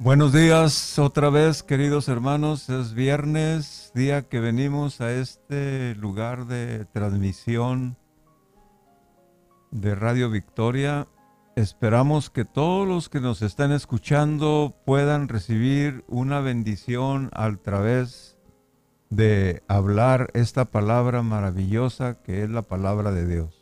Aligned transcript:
Buenos 0.00 0.32
días 0.32 0.96
otra 1.00 1.28
vez, 1.28 1.64
queridos 1.64 2.06
hermanos. 2.06 2.68
Es 2.68 2.94
viernes, 2.94 3.90
día 3.96 4.28
que 4.28 4.38
venimos 4.38 5.00
a 5.00 5.12
este 5.12 5.96
lugar 5.96 6.46
de 6.46 6.84
transmisión 6.84 7.96
de 9.72 9.96
Radio 9.96 10.30
Victoria. 10.30 11.08
Esperamos 11.56 12.30
que 12.30 12.44
todos 12.44 12.86
los 12.86 13.08
que 13.08 13.18
nos 13.18 13.42
están 13.42 13.72
escuchando 13.72 14.76
puedan 14.86 15.26
recibir 15.26 16.04
una 16.06 16.38
bendición 16.38 17.28
a 17.32 17.52
través 17.56 18.38
de 19.10 19.64
hablar 19.66 20.30
esta 20.32 20.66
palabra 20.66 21.22
maravillosa 21.22 22.22
que 22.22 22.44
es 22.44 22.50
la 22.50 22.62
palabra 22.62 23.10
de 23.10 23.26
Dios. 23.26 23.57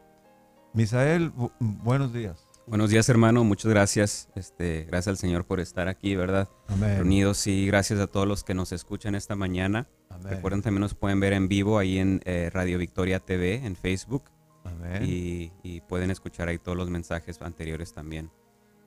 Misael, 0.73 1.34
buenos 1.59 2.14
días. 2.14 2.47
Buenos 2.67 2.89
días, 2.89 3.09
hermano. 3.09 3.44
Muchas 3.44 3.69
gracias. 3.69 4.30
Este, 4.34 4.86
gracias 4.86 5.09
al 5.09 5.17
Señor 5.17 5.44
por 5.44 5.59
estar 5.59 5.89
aquí, 5.89 6.16
¿verdad? 6.16 6.47
Amén. 6.69 7.00
Reunidos 7.00 7.45
y 7.47 7.67
gracias 7.67 8.00
a 8.00 8.08
todos 8.08 8.25
los 8.25 8.46
que 8.46 8.53
nos 8.53 8.72
escuchan 8.72 9.13
esta 9.13 9.35
mañana. 9.35 9.90
Recuerden 10.24 10.62
también 10.62 10.80
nos 10.80 10.96
pueden 10.96 11.19
ver 11.19 11.34
en 11.34 11.50
vivo 11.50 11.78
ahí 11.78 11.97
en 11.97 12.22
eh, 12.24 12.50
Radio 12.50 12.78
Victoria 12.78 13.19
TV 13.19 13.56
en 13.56 13.75
Facebook. 13.75 14.24
Amén. 14.63 15.03
Y, 15.03 15.81
pueden 15.90 16.12
escuchar 16.12 16.47
ahí 16.47 16.59
todos 16.59 16.78
los 16.78 16.90
mensajes 16.90 17.41
anteriores 17.41 17.94
también. 17.94 18.31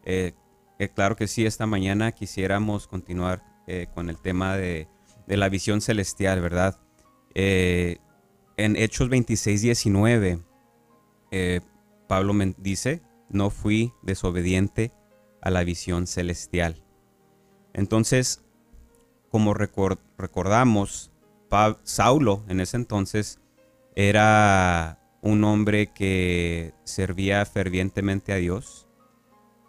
Eh, 0.07 0.33
eh, 0.79 0.89
claro 0.89 1.15
que 1.15 1.27
sí, 1.27 1.45
esta 1.45 1.67
mañana 1.67 2.11
quisiéramos 2.13 2.87
continuar 2.87 3.54
con 3.95 4.11
el 4.11 4.21
tema 4.21 4.57
de 4.57 4.89
de 5.27 5.37
la 5.37 5.49
visión 5.49 5.81
celestial, 5.81 6.41
¿verdad? 6.41 6.79
Eh, 7.35 7.99
en 8.57 8.77
Hechos 8.77 9.09
26, 9.09 9.63
19, 9.63 10.41
eh, 11.31 11.61
Pablo 12.07 12.33
me 12.35 12.55
dice, 12.59 13.03
no 13.29 13.51
fui 13.51 13.93
desobediente 14.03 14.93
a 15.41 15.51
la 15.51 15.65
visión 15.65 16.07
celestial. 16.07 16.85
Entonces, 17.73 18.45
como 19.31 19.55
recordamos, 19.55 21.11
Saulo 21.83 22.45
en 22.49 22.61
ese 22.61 22.77
entonces 22.77 23.41
era 23.97 25.01
un 25.23 25.45
hombre 25.45 25.93
que 25.93 26.75
servía 26.85 27.45
fervientemente 27.47 28.33
a 28.33 28.37
Dios. 28.37 28.89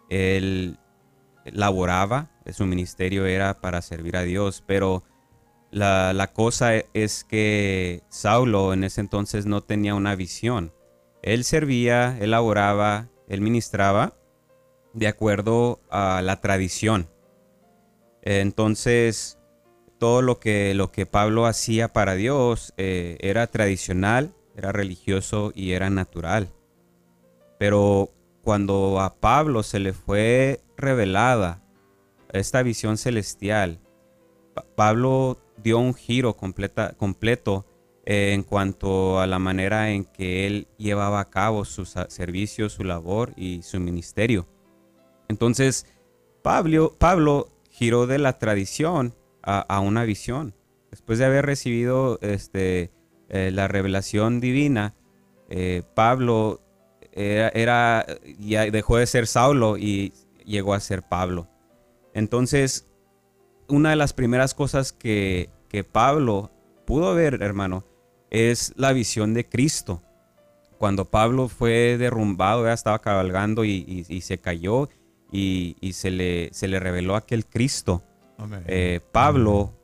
Él 0.08 0.78
laboraba, 1.44 2.30
su 2.52 2.66
ministerio 2.66 3.26
era 3.26 3.60
para 3.60 3.82
servir 3.82 4.16
a 4.16 4.22
Dios, 4.22 4.62
pero 4.66 5.02
la, 5.70 6.30
cosa 6.32 6.74
es 6.94 7.24
que 7.24 8.02
Saulo 8.08 8.72
en 8.72 8.84
ese 8.84 9.00
entonces 9.00 9.46
no 9.46 9.62
tenía 9.62 9.94
una 9.94 10.14
visión. 10.14 10.72
Él 11.22 11.44
servía, 11.44 12.16
él 12.20 12.30
laboraba, 12.30 13.08
él 13.28 13.40
ministraba 13.40 14.14
de 14.94 15.08
acuerdo 15.08 15.80
a 15.90 16.22
la 16.22 16.40
tradición. 16.40 17.08
Entonces, 18.22 19.38
todo 19.98 20.22
lo 20.22 20.38
que, 20.40 20.74
lo 20.74 20.92
que 20.92 21.04
Pablo 21.04 21.46
hacía 21.46 21.92
para 21.92 22.14
Dios 22.14 22.72
eh, 22.76 23.18
era 23.20 23.46
tradicional, 23.46 24.34
era 24.56 24.72
religioso 24.72 25.52
y 25.54 25.72
era 25.72 25.90
natural. 25.90 26.48
Pero 27.58 28.10
cuando 28.42 29.00
a 29.00 29.16
Pablo 29.16 29.62
se 29.62 29.80
le 29.80 29.92
fue 29.92 30.60
revelada 30.76 31.65
esta 32.32 32.62
visión 32.62 32.96
celestial, 32.98 33.80
Pablo 34.74 35.38
dio 35.62 35.78
un 35.78 35.94
giro 35.94 36.36
completo 36.36 37.66
eh, 38.04 38.32
en 38.32 38.42
cuanto 38.42 39.20
a 39.20 39.26
la 39.26 39.38
manera 39.38 39.90
en 39.90 40.04
que 40.04 40.46
él 40.46 40.68
llevaba 40.78 41.20
a 41.20 41.30
cabo 41.30 41.64
su 41.64 41.84
servicio, 41.84 42.68
su 42.68 42.84
labor 42.84 43.32
y 43.36 43.62
su 43.62 43.80
ministerio. 43.80 44.46
Entonces, 45.28 45.86
Pablo, 46.42 46.94
Pablo 46.98 47.48
giró 47.70 48.06
de 48.06 48.18
la 48.18 48.38
tradición 48.38 49.14
a, 49.42 49.80
una 49.80 50.04
visión. 50.04 50.54
Después 50.90 51.20
de 51.20 51.24
haber 51.24 51.46
recibido 51.46 52.18
este, 52.20 52.90
eh, 53.28 53.50
la 53.52 53.68
revelación 53.68 54.40
divina, 54.40 54.94
eh, 55.48 55.82
Pablo 55.94 56.60
era, 57.12 58.04
ya 58.38 58.70
dejó 58.70 58.98
de 58.98 59.06
ser 59.06 59.26
Saulo 59.26 59.78
y 59.78 60.12
llegó 60.44 60.74
a 60.74 60.80
ser 60.80 61.02
Pablo. 61.02 61.48
Entonces, 62.16 62.86
una 63.68 63.90
de 63.90 63.96
las 63.96 64.14
primeras 64.14 64.54
cosas 64.54 64.90
que, 64.90 65.50
Pablo 65.92 66.50
pudo 66.86 67.14
ver, 67.14 67.42
hermano, 67.42 67.84
es 68.30 68.72
la 68.76 68.94
visión 68.94 69.34
de 69.34 69.46
Cristo. 69.46 70.02
Cuando 70.78 71.04
Pablo 71.04 71.48
fue 71.48 71.98
derrumbado, 71.98 72.64
ya 72.64 72.72
estaba 72.72 73.02
cabalgando 73.02 73.66
y, 73.66 74.22
se 74.22 74.38
cayó 74.38 74.88
y, 75.30 75.76
se, 75.92 76.10
le, 76.10 76.48
se 76.54 76.68
le 76.68 76.80
reveló 76.80 77.16
aquel 77.16 77.44
Cristo. 77.44 78.02
Eh, 78.66 79.00
Pablo 79.12 79.74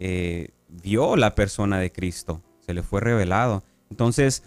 eh, 0.00 0.48
vio 0.68 1.14
la 1.14 1.36
persona 1.36 1.78
de 1.78 1.92
Cristo, 1.92 2.42
se 2.58 2.74
le 2.74 2.82
fue 2.82 3.00
revelado. 3.00 3.62
Entonces, 3.90 4.42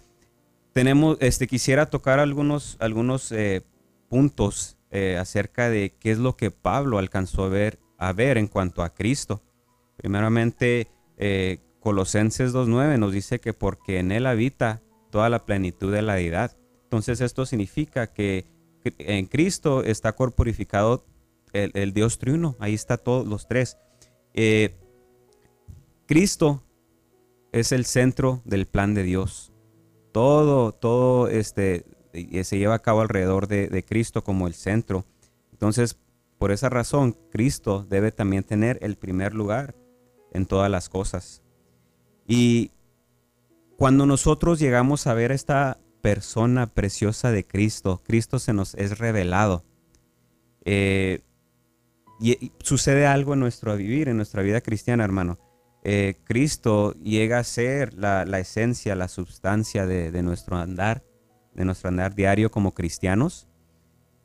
tenemos, 0.74 1.16
este, 1.20 1.46
quisiera 1.46 1.86
tocar 1.86 2.18
algunos, 2.18 2.76
algunos 2.80 3.32
eh, 3.32 3.62
puntos 4.10 4.73
acerca 5.18 5.70
de 5.70 5.94
qué 5.98 6.12
es 6.12 6.18
lo 6.18 6.36
que 6.36 6.50
Pablo 6.50 6.98
alcanzó 6.98 7.44
a 7.44 7.48
ver 7.48 7.78
a 7.98 8.12
ver 8.12 8.38
en 8.38 8.48
cuanto 8.48 8.82
a 8.82 8.94
Cristo. 8.94 9.42
Primeramente, 9.96 10.88
eh, 11.16 11.60
Colosenses 11.80 12.52
2.9 12.52 12.98
nos 12.98 13.12
dice 13.12 13.40
que 13.40 13.52
porque 13.52 13.98
en 13.98 14.12
Él 14.12 14.26
habita 14.26 14.82
toda 15.10 15.28
la 15.28 15.44
plenitud 15.44 15.92
de 15.92 16.02
la 16.02 16.14
deidad. 16.14 16.56
Entonces 16.84 17.20
esto 17.20 17.46
significa 17.46 18.12
que 18.12 18.46
en 18.98 19.26
Cristo 19.26 19.82
está 19.82 20.12
corporificado 20.12 21.06
el, 21.52 21.92
Dios 21.92 22.18
triuno. 22.18 22.56
Ahí 22.58 22.74
está 22.74 22.96
todos 22.96 23.26
los 23.26 23.46
tres. 23.46 23.78
Eh, 24.34 24.74
Cristo 26.06 26.62
es 27.52 27.72
el 27.72 27.84
centro 27.84 28.42
del 28.44 28.66
plan 28.66 28.94
de 28.94 29.04
Dios. 29.04 29.52
Todo, 30.12 30.72
todo 30.72 31.28
este, 31.28 31.76
eh, 31.76 31.84
se 32.44 32.58
lleva 32.58 32.74
a 32.74 32.82
cabo 32.82 33.00
alrededor 33.00 33.48
de, 33.48 33.68
de 33.68 33.82
Cristo 33.84 34.24
como 34.24 34.46
el 34.46 34.54
centro. 34.54 35.04
Entonces, 35.52 35.98
por 36.38 36.52
esa 36.52 36.68
razón, 36.68 37.16
Cristo 37.30 37.86
debe 37.88 38.12
también 38.12 38.44
tener 38.44 38.78
el 38.82 38.96
primer 38.96 39.34
lugar 39.34 39.74
en 40.32 40.46
todas 40.46 40.70
las 40.70 40.88
cosas. 40.88 41.42
Y 42.26 42.70
cuando 43.76 44.06
nosotros 44.06 44.58
llegamos 44.58 45.06
a 45.06 45.14
ver 45.14 45.32
esta 45.32 45.78
persona 46.04 46.66
preciosa 46.66 47.30
de 47.30 47.46
Cristo. 47.46 48.02
Cristo 48.04 48.38
se 48.38 48.52
nos 48.52 48.74
es 48.74 48.98
revelado. 48.98 49.64
Eh, 50.66 51.22
y, 52.20 52.52
sucede 52.58 53.06
algo 53.06 53.32
en 53.32 53.40
nuestro 53.40 53.74
vivir, 53.74 54.10
en 54.10 54.18
nuestra 54.18 54.42
vida 54.42 54.60
cristiana, 54.60 55.02
hermano. 55.02 55.38
Eh, 55.82 56.16
Cristo 56.24 56.92
llega 57.02 57.38
a 57.38 57.44
ser 57.44 57.94
la, 57.94 58.24
esencia, 58.38 58.94
la 58.94 59.08
sustancia 59.08 59.86
de, 59.86 60.22
nuestro 60.22 60.58
andar, 60.58 61.02
de 61.54 61.64
nuestro 61.64 61.88
andar 61.88 62.14
diario 62.14 62.50
como 62.50 62.74
cristianos, 62.74 63.48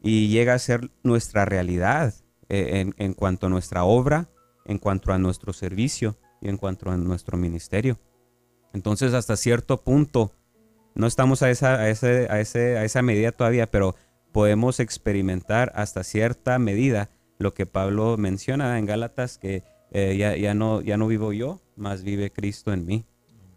y 0.02 0.30
llega 0.30 0.54
a 0.54 0.60
ser 0.60 0.92
nuestra 1.04 1.46
realidad 1.46 2.14
eh, 2.48 2.92
en, 2.98 3.14
cuanto 3.14 3.48
a 3.48 3.50
nuestra 3.50 3.84
obra, 3.84 4.30
en 4.66 4.78
cuanto 4.78 5.12
a 5.12 5.18
nuestro 5.18 5.54
servicio 5.54 6.18
y 6.42 6.50
en 6.50 6.58
cuanto 6.58 6.90
a 6.90 6.98
nuestro 6.98 7.38
ministerio. 7.38 8.00
Entonces, 8.74 9.14
hasta 9.14 9.36
cierto 9.36 9.82
punto, 9.82 10.32
no 10.96 11.08
estamos 11.08 11.44
a 11.44 11.50
esa, 11.50 11.76
a, 11.76 11.90
ese, 11.90 12.28
a, 12.30 12.40
ese, 12.40 12.78
a 12.78 12.86
esa 12.86 13.02
medida 13.02 13.32
todavía, 13.32 13.70
pero 13.70 13.96
podemos 14.32 14.80
experimentar 14.80 15.72
hasta 15.76 16.04
cierta 16.04 16.60
medida 16.60 17.10
lo 17.40 17.54
que 17.54 17.66
Pablo 17.66 18.18
menciona 18.18 18.78
en 18.78 18.86
Gálatas, 18.86 19.38
que 19.38 19.64
eh, 19.92 20.16
ya, 20.18 20.36
ya, 20.36 20.54
no, 20.54 20.82
ya 20.82 20.98
no 20.98 21.08
vivo 21.08 21.34
yo, 21.34 21.62
más 21.76 22.04
vive 22.04 22.32
Cristo 22.32 22.74
en 22.74 22.86
mí. 22.86 23.06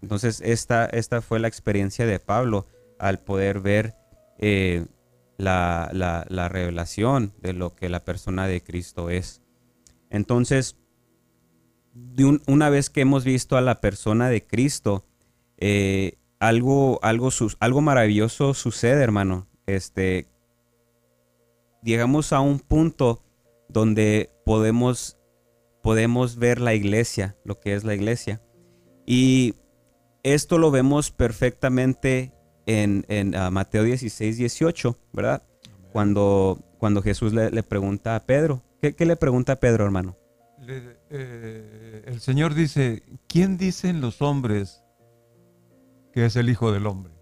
Entonces 0.00 0.40
esta, 0.44 0.86
esta 0.86 1.20
fue 1.20 1.38
la 1.40 1.48
experiencia 1.48 2.06
de 2.06 2.18
Pablo 2.18 2.66
al 3.02 3.19
poder 3.19 3.58
ver 3.60 3.96
eh, 4.38 4.87
la, 5.37 5.90
la, 5.93 6.49
revelación 6.49 7.34
de 7.40 7.52
lo 7.52 7.75
que 7.75 7.88
la 7.88 8.04
persona 8.04 8.46
de 8.46 8.62
Cristo 8.62 9.10
es. 9.10 9.43
Entonces, 10.08 10.76
de 11.94 12.40
una 12.46 12.70
vez 12.70 12.90
que 12.90 13.00
hemos 13.00 13.25
visto 13.25 13.56
a 13.56 13.60
la 13.60 13.81
persona 13.81 14.28
de 14.28 14.46
Cristo, 14.46 15.04
eh, 15.58 16.19
algo, 16.38 17.00
algo, 17.02 17.31
algo 17.58 17.81
maravilloso 17.81 18.54
sucede, 18.54 19.02
hermano. 19.02 19.49
Este, 19.66 20.28
llegamos 21.82 22.32
a 22.32 22.38
un 22.38 22.60
punto 22.60 23.25
donde 23.69 24.31
podemos, 24.46 25.19
podemos 25.82 26.37
ver 26.37 26.60
la 26.60 26.75
iglesia, 26.75 27.37
lo 27.44 27.58
que 27.58 27.75
es 27.75 27.82
la 27.82 27.94
iglesia. 27.94 28.40
Y 29.06 29.56
esto 30.22 30.58
lo 30.58 30.70
vemos 30.70 31.10
perfectamente 31.10 32.32
en, 32.67 33.35
ah, 33.35 33.50
Mateo 33.50 33.85
16, 33.85 34.37
18, 34.37 34.97
¿verdad? 35.12 35.43
Cuando, 35.93 36.59
cuando 36.79 37.03
Jesús 37.03 37.32
le, 37.32 37.62
pregunta 37.62 38.17
a 38.17 38.20
Pedro. 38.20 38.62
¿Qué, 38.81 38.94
le 39.05 39.17
pregunta 39.17 39.55
a 39.55 39.56
Pedro, 39.56 39.85
hermano? 39.85 40.17
Eh, 40.67 42.03
el 42.06 42.20
Señor 42.20 42.55
dice, 42.55 43.03
¿quién 43.29 43.59
dicen 43.59 44.00
los 44.00 44.23
hombres 44.23 44.82
que 46.12 46.25
es 46.25 46.37
el 46.37 46.49
Hijo 46.49 46.73
del 46.73 46.87
Hombre? 46.87 47.12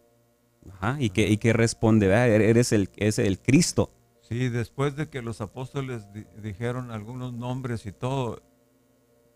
Ajá, 0.72 0.96
y 1.00 1.10
que, 1.10 1.28
y 1.28 1.38
que 1.38 1.52
responde, 1.52 2.06
Eres 2.06 2.72
el, 2.72 2.90
es 2.96 3.18
el 3.18 3.38
Cristo. 3.38 3.90
Sí, 4.20 4.48
después 4.48 4.94
de 4.94 5.08
que 5.08 5.22
los 5.22 5.40
apóstoles 5.40 6.06
dijeron 6.40 6.92
algunos 6.92 7.32
nombres 7.32 7.84
y 7.86 7.92
todo, 7.92 8.40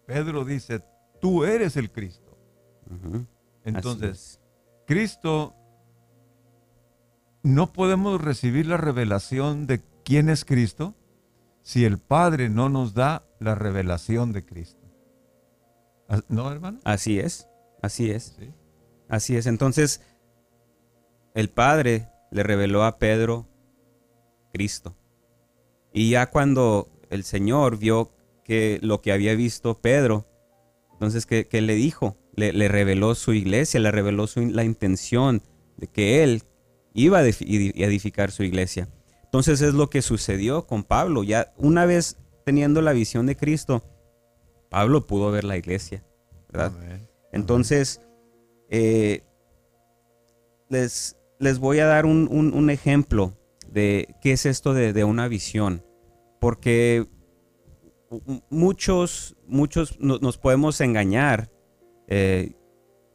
Pedro 0.06 0.45
dice, 0.45 0.85
tú 1.21 1.45
eres 1.45 1.77
el 1.77 1.91
Cristo. 1.91 2.39
Entonces, 3.65 4.41
Cristo, 4.87 5.55
no 7.44 7.73
podemos 7.73 8.20
recibir 8.20 8.67
la 8.67 8.79
revelación 8.79 9.67
de 9.67 9.82
quién 10.02 10.29
es 10.31 10.44
Cristo 10.44 10.94
si 11.62 11.85
el 11.85 11.99
Padre 11.99 12.49
no 12.49 12.69
nos 12.69 12.94
da 12.94 13.23
la 13.38 13.55
revelación 13.55 14.32
de 14.32 14.44
Cristo. 14.44 14.81
¿No, 16.29 16.50
hermano? 16.50 16.81
Así 16.85 17.20
es, 17.20 17.46
así 17.82 18.11
es. 18.11 18.37
Así 19.08 19.37
es. 19.37 19.46
Entonces, 19.46 20.00
el 21.35 21.50
Padre 21.50 22.08
le 22.31 22.43
reveló 22.43 22.82
a 22.82 22.99
Pedro 22.99 23.46
Cristo. 24.52 24.96
Y 25.93 26.11
ya 26.11 26.31
cuando 26.31 26.88
el 27.11 27.25
Señor 27.25 27.79
vio 27.79 28.12
que 28.43 28.79
lo 28.82 29.02
que 29.02 29.12
había 29.12 29.35
visto 29.35 29.81
Pedro, 29.81 30.26
entonces, 30.93 31.26
¿qué, 31.26 31.61
le 31.61 31.75
dijo? 31.75 32.17
Le, 32.37 32.69
reveló 32.69 33.14
su 33.14 33.35
iglesia, 33.35 33.81
le 33.81 33.91
reveló 33.91 34.26
la 34.37 34.64
intención 34.64 35.43
de 35.76 35.88
que 35.88 36.25
él 36.25 36.43
iba 36.94 37.19
a 37.19 37.26
edificar 37.26 38.31
su 38.31 38.43
iglesia. 38.43 38.88
Entonces 39.25 39.61
es 39.61 39.75
lo 39.75 39.91
que 39.91 40.00
sucedió 40.00 40.67
con 40.67 40.85
Pablo. 40.85 41.23
Ya 41.23 41.52
una 41.58 41.85
vez 41.85 42.17
teniendo 42.44 42.81
la 42.81 42.93
visión 42.93 43.26
de 43.26 43.37
Cristo, 43.37 43.82
Pablo 44.70 45.06
pudo 45.06 45.31
ver 45.31 45.44
la 45.44 45.56
iglesia, 45.56 46.05
¿verdad? 46.50 46.73
Entonces, 47.32 48.00
eh, 48.70 49.23
les, 50.69 51.17
les 51.38 51.58
voy 51.58 51.81
a 51.81 51.87
dar 51.87 52.06
un, 52.06 52.29
un 52.31 52.70
ejemplo 52.70 53.35
de 53.75 54.14
qué 54.23 54.32
es 54.32 54.46
esto 54.46 54.73
de, 54.73 55.05
una 55.05 55.29
visión. 55.29 55.85
Porque 56.41 57.06
muchos, 58.49 59.37
muchos 59.46 59.99
nos 59.99 60.38
podemos 60.38 60.81
engañar, 60.81 61.50
eh, 62.06 62.55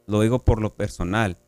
lo 0.06 0.20
digo 0.20 0.44
por 0.44 0.60
lo 0.60 0.76
personal, 0.76 1.38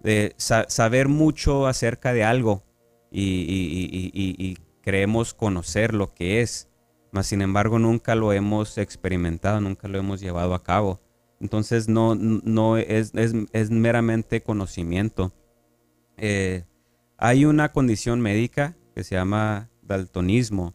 de 0.00 0.34
saber 0.36 1.08
mucho 1.08 1.66
acerca 1.66 2.12
de 2.12 2.24
algo 2.24 2.64
y, 3.10 4.56
creemos 4.82 5.34
conocer 5.34 5.94
lo 5.94 6.14
que 6.14 6.40
es, 6.40 6.68
mas 7.12 7.26
sin 7.26 7.42
embargo 7.42 7.78
nunca 7.78 8.14
lo 8.14 8.32
hemos 8.32 8.78
experimentado, 8.78 9.60
nunca 9.60 9.88
lo 9.88 9.98
hemos 9.98 10.20
llevado 10.20 10.54
a 10.54 10.62
cabo. 10.62 11.00
Entonces 11.38 11.88
no, 11.88 12.14
no 12.14 12.76
es, 12.78 13.12
es, 13.14 13.70
meramente 13.70 14.42
conocimiento. 14.42 15.32
Eh, 16.16 16.64
hay 17.18 17.44
una 17.44 17.72
condición 17.72 18.20
médica 18.20 18.76
que 18.94 19.04
se 19.04 19.14
llama 19.14 19.70
daltonismo 19.82 20.74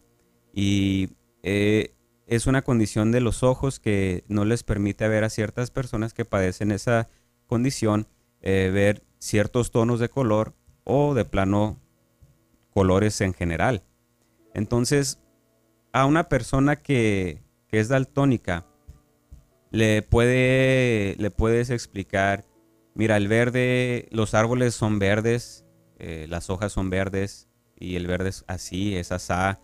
y 0.54 1.10
eh, 1.44 1.96
es 2.28 2.48
una 2.48 2.62
condición 2.62 3.12
de 3.12 3.22
los 3.22 3.44
ojos 3.44 3.80
que 3.80 4.24
no 4.28 4.46
les 4.46 4.64
permite 4.64 5.08
ver 5.08 5.24
a 5.24 5.30
ciertas 5.30 5.72
personas 5.72 6.14
que 6.14 6.26
padecen 6.26 6.72
esa 6.72 7.10
condición 7.48 8.08
eh, 8.46 8.72
ver 8.74 9.04
ciertos 9.20 9.72
tonos 9.72 10.00
de 10.00 10.08
color 10.08 10.54
o 10.86 11.14
de 11.14 11.26
plano 11.26 11.82
colores 12.76 13.20
en 13.22 13.34
general. 13.34 13.84
Entonces, 14.54 15.20
a 15.92 16.06
una 16.06 16.30
persona 16.30 16.76
que, 16.78 17.42
es 17.72 17.90
daltónica, 17.90 18.66
le, 19.70 20.02
puede, 20.02 21.16
le 21.18 21.30
puedes 21.30 21.70
explicar, 21.70 22.46
mira, 22.94 23.18
el 23.18 23.28
verde, 23.28 24.08
los 24.12 24.34
árboles 24.34 24.76
son 24.76 24.98
verdes, 24.98 25.66
eh, 26.00 26.26
las 26.30 26.50
hojas 26.50 26.72
son 26.72 26.90
verdes 26.90 27.50
y 27.78 27.98
el 27.98 28.08
verde 28.08 28.30
es 28.30 28.46
así, 28.48 28.96
es 28.96 29.12
asá, 29.12 29.60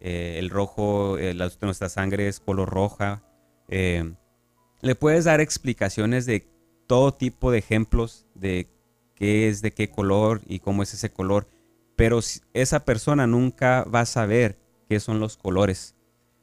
eh, 0.00 0.36
el 0.38 0.50
rojo, 0.50 1.18
eh, 1.18 1.34
nuestra 1.62 1.88
sangre 1.88 2.28
es 2.28 2.38
color 2.38 2.68
roja. 2.68 3.24
le 3.68 4.94
puedes 4.94 5.24
dar 5.24 5.40
explicaciones 5.40 6.26
de 6.26 6.48
todo 6.86 7.14
tipo 7.14 7.50
de 7.50 7.58
ejemplos 7.58 8.26
de 8.34 8.68
qué 9.14 9.48
es 9.48 9.62
de 9.62 9.72
qué 9.72 9.90
color 9.90 10.42
y 10.46 10.60
cómo 10.60 10.82
es 10.82 10.94
ese 10.94 11.10
color, 11.10 11.48
pero 11.96 12.20
esa 12.52 12.84
persona 12.84 13.26
nunca 13.26 13.84
va 13.84 14.00
a 14.00 14.06
saber 14.06 14.58
qué 14.88 15.00
son 15.00 15.20
los 15.20 15.36
colores. 15.36 15.94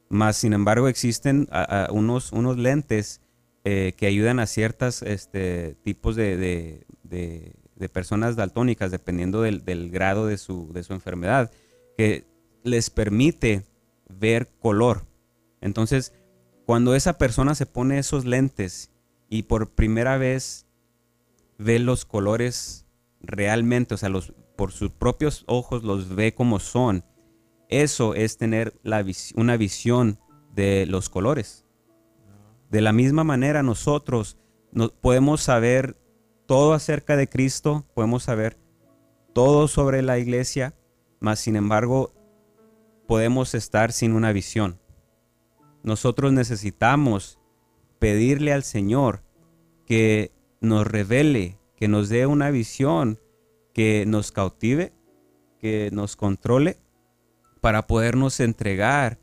Más 0.08 0.36
sin 0.36 0.52
embargo 0.52 0.88
existen 0.88 1.48
unos, 1.90 2.32
unos 2.32 2.58
lentes 2.58 3.20
que 3.62 4.06
ayudan 4.06 4.40
a 4.40 4.46
ciertos 4.46 5.02
este, 5.02 5.76
tipos 5.82 6.16
de 6.16 6.84
personas 7.92 8.36
daltónicas, 8.36 8.90
dependiendo 8.90 9.42
del, 9.42 9.90
grado 9.90 10.26
de 10.26 10.36
su, 10.36 10.72
de 10.72 10.82
su, 10.82 10.92
enfermedad, 10.92 11.50
que 11.96 12.26
les 12.62 12.90
permite 12.90 13.64
ver 14.08 14.48
color. 14.58 15.06
Entonces, 15.60 16.12
cuando 16.66 16.94
esa 16.94 17.18
persona 17.18 17.54
se 17.54 17.66
pone 17.66 17.98
esos 17.98 18.24
lentes 18.24 18.90
y 19.28 19.44
por 19.44 19.70
primera 19.74 20.16
vez 20.18 20.66
ve 21.58 21.78
los 21.78 22.04
colores 22.04 22.86
realmente, 23.20 23.94
o 23.94 23.96
sea, 23.96 24.08
los, 24.08 24.32
por 24.56 24.72
sus 24.72 24.90
propios 24.90 25.44
ojos 25.46 25.82
los 25.82 26.14
ve 26.14 26.34
como 26.34 26.60
son, 26.60 27.04
eso 27.68 28.14
es 28.14 28.36
tener 28.36 28.74
una 29.34 29.56
visión 29.56 30.18
de 30.54 30.86
los 30.86 31.08
colores. 31.08 31.64
De 32.70 32.80
la 32.80 32.92
misma 32.92 33.24
manera 33.24 33.62
nosotros 33.62 34.38
no, 34.72 34.90
podemos 34.90 35.40
saber 35.40 35.96
todo 36.46 36.74
acerca 36.74 37.16
de 37.16 37.28
Cristo, 37.28 37.84
podemos 37.94 38.24
saber 38.24 38.58
todo 39.32 39.68
sobre 39.68 40.02
la 40.02 40.18
iglesia, 40.18 40.74
mas 41.20 41.40
sin 41.40 41.56
embargo 41.56 42.12
podemos 43.06 43.54
estar 43.54 43.92
sin 43.92 44.12
una 44.12 44.32
visión. 44.32 44.78
Nosotros 45.82 46.32
necesitamos 46.32 47.38
pedirle 48.04 48.52
al 48.52 48.64
Señor 48.64 49.22
que 49.86 50.30
nos 50.60 50.86
revele, 50.86 51.56
que 51.74 51.88
nos 51.88 52.10
dé 52.10 52.26
una 52.26 52.50
visión, 52.50 53.18
que 53.72 54.04
nos 54.06 54.30
cautive, 54.30 54.92
que 55.58 55.88
nos 55.90 56.14
controle, 56.14 56.76
para 57.62 57.86
podernos 57.86 58.40
entregar 58.40 59.18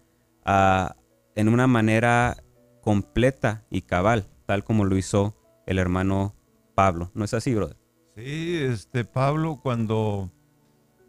en 1.35 1.47
una 1.47 1.67
manera 1.67 2.37
completa 2.81 3.67
y 3.69 3.83
cabal, 3.83 4.25
tal 4.47 4.63
como 4.63 4.83
lo 4.83 4.97
hizo 4.97 5.35
el 5.67 5.77
hermano 5.77 6.33
Pablo. 6.73 7.11
¿No 7.13 7.23
es 7.23 7.35
así, 7.35 7.53
brother? 7.53 7.77
Sí, 8.15 8.63
este 8.63 9.05
Pablo, 9.05 9.59
cuando 9.61 10.31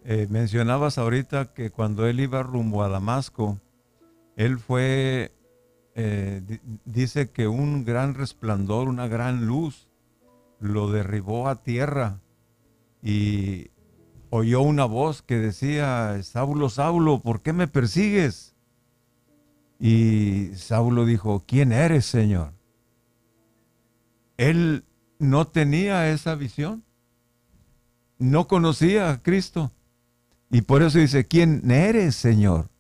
eh, 0.05 0.27
mencionabas 0.29 0.99
ahorita 0.99 1.55
que 1.55 1.71
cuando 1.71 2.07
él 2.07 2.21
iba 2.21 2.43
rumbo 2.43 2.83
a 2.83 2.91
Damasco, 2.91 3.59
él 4.37 4.59
fue, 4.59 5.33
eh, 5.95 6.61
dice 6.85 7.31
que 7.31 7.49
un 7.49 7.85
gran 7.85 8.15
resplandor, 8.15 8.89
una 8.89 9.09
gran 9.09 9.47
luz, 9.47 9.89
lo 10.61 10.91
derribó 10.91 11.49
a 11.49 11.63
tierra 11.63 12.21
y 13.03 13.71
oyó 14.31 14.63
una 14.63 14.85
voz 14.85 15.21
que 15.23 15.37
decía, 15.37 16.23
Saulo, 16.23 16.71
Saulo, 16.71 17.21
¿por 17.21 17.43
qué 17.43 17.53
me 17.53 17.67
persigues? 17.67 18.55
Y 19.79 20.53
Saulo 20.55 21.05
dijo, 21.05 21.43
¿quién 21.47 21.73
eres, 21.73 22.07
Señor? 22.07 22.53
Él 24.37 24.85
no 25.19 25.47
tenía 25.49 26.11
esa 26.11 26.35
visión, 26.37 26.85
no 28.19 28.49
conocía 28.49 29.11
a 29.11 29.23
Cristo. 29.23 29.73
Y 30.51 30.63
por 30.63 30.83
eso 30.83 30.99
dice, 30.99 31.27
¿quién 31.27 31.71
eres, 31.71 32.15
Señor? 32.15 32.72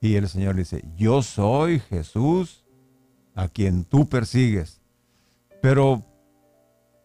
Y 0.00 0.14
el 0.14 0.28
Señor 0.28 0.56
dice, 0.56 0.82
yo 0.96 1.22
soy 1.22 1.80
Jesús 1.80 2.64
a 3.34 3.48
quien 3.48 3.84
tú 3.84 4.08
persigues. 4.08 4.80
Pero 5.60 6.04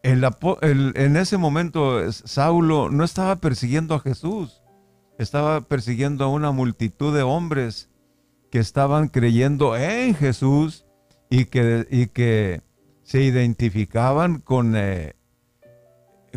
en 0.02 1.18
ese 1.18 1.38
momento 1.38 2.12
Saulo 2.12 2.90
no 2.90 3.04
estaba 3.04 3.38
persiguiendo 3.38 3.96
a 3.96 4.00
Jesús, 4.00 4.62
estaba 5.18 5.62
persiguiendo 5.62 6.24
a 6.25 6.30
una 6.30 6.52
multitud 6.52 7.16
de 7.16 7.24
hombres 7.24 7.90
que 8.52 8.60
estaban 8.60 9.10
creyendo 9.10 9.75
en 9.75 10.16
Jesús 10.16 10.86
y 11.30 11.46
que, 11.46 11.88
y 11.90 12.08
que 12.08 12.62
se 13.04 13.22
identificaban 13.22 14.40
con, 14.40 14.75
eh, 14.75 15.16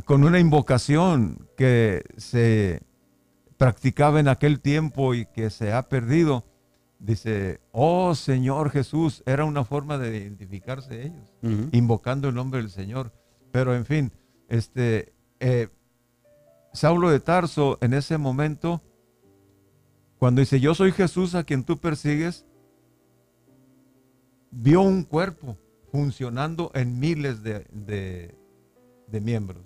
con 0.04 0.24
una 0.24 0.38
invocación 0.38 1.48
que 1.56 2.04
se 2.16 2.82
practicaba 3.58 4.20
en 4.20 4.28
aquel 4.28 4.60
tiempo 4.60 5.14
y 5.14 5.26
que 5.26 5.50
se 5.50 5.72
ha 5.72 5.88
perdido. 5.88 6.44
Dice, 7.00 7.60
oh 7.70 8.14
Señor 8.14 8.70
Jesús, 8.70 9.22
era 9.26 9.44
una 9.44 9.64
forma 9.64 9.98
de 9.98 10.16
identificarse 10.16 11.06
ellos, 11.06 11.68
invocando 11.72 12.28
el 12.28 12.34
nombre 12.34 12.60
del 12.60 12.70
Señor. 12.70 13.12
Pero 13.52 13.74
en 13.74 13.84
fin, 13.84 14.12
este, 14.48 15.12
eh, 15.38 15.68
Saulo 16.72 17.10
de 17.10 17.20
Tarso 17.20 17.78
en 17.80 17.94
ese 17.94 18.18
momento, 18.18 18.82
cuando 20.18 20.40
dice, 20.40 20.58
yo 20.58 20.74
soy 20.74 20.92
Jesús 20.92 21.34
a 21.34 21.44
quien 21.44 21.62
tú 21.62 21.78
persigues, 21.78 22.46
vio 24.50 24.80
un 24.80 25.04
cuerpo 25.04 25.56
funcionando 25.92 26.70
en 26.74 26.98
miles 26.98 27.42
de, 27.42 28.34
miembros. 29.20 29.64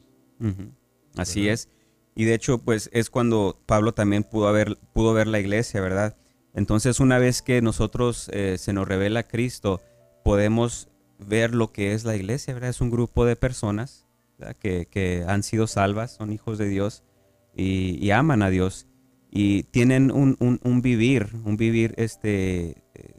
Así 1.16 1.48
es. 1.48 1.68
Y 2.14 2.24
de 2.24 2.34
hecho, 2.34 2.58
pues 2.58 2.90
es 2.92 3.10
cuando 3.10 3.60
Pablo 3.66 3.92
también 3.92 4.24
pudo, 4.24 4.48
haber, 4.48 4.76
pudo 4.92 5.14
ver 5.14 5.26
la 5.26 5.40
iglesia, 5.40 5.80
¿verdad? 5.80 6.16
Entonces, 6.54 7.00
una 7.00 7.18
vez 7.18 7.40
que 7.40 7.62
nosotros 7.62 8.28
eh, 8.32 8.56
se 8.58 8.72
nos 8.72 8.86
revela 8.86 9.22
Cristo, 9.22 9.80
podemos 10.22 10.88
ver 11.18 11.54
lo 11.54 11.72
que 11.72 11.92
es 11.92 12.04
la 12.04 12.16
iglesia, 12.16 12.52
¿verdad? 12.54 12.70
Es 12.70 12.80
un 12.80 12.90
grupo 12.90 13.24
de 13.24 13.36
personas 13.36 14.06
que, 14.58 15.24
han 15.26 15.42
sido 15.42 15.66
salvas, 15.66 16.12
son 16.12 16.32
hijos 16.32 16.58
de 16.58 16.68
Dios 16.68 17.02
y, 17.54 18.10
aman 18.10 18.42
a 18.42 18.50
Dios 18.50 18.86
y 19.30 19.62
tienen 19.64 20.10
un, 20.10 20.82
vivir, 20.82 21.28
un 21.44 21.56
vivir 21.56 21.94
este, 21.96 22.82
eh, 22.94 23.14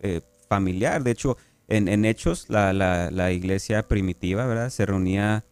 eh, 0.00 0.20
familiar. 0.48 1.02
De 1.02 1.12
hecho, 1.12 1.36
en, 1.68 2.04
Hechos, 2.04 2.46
la, 2.48 3.32
iglesia 3.32 3.86
primitiva, 3.86 4.46
¿verdad? 4.46 4.70
Se 4.70 4.86
reunía 4.86 5.44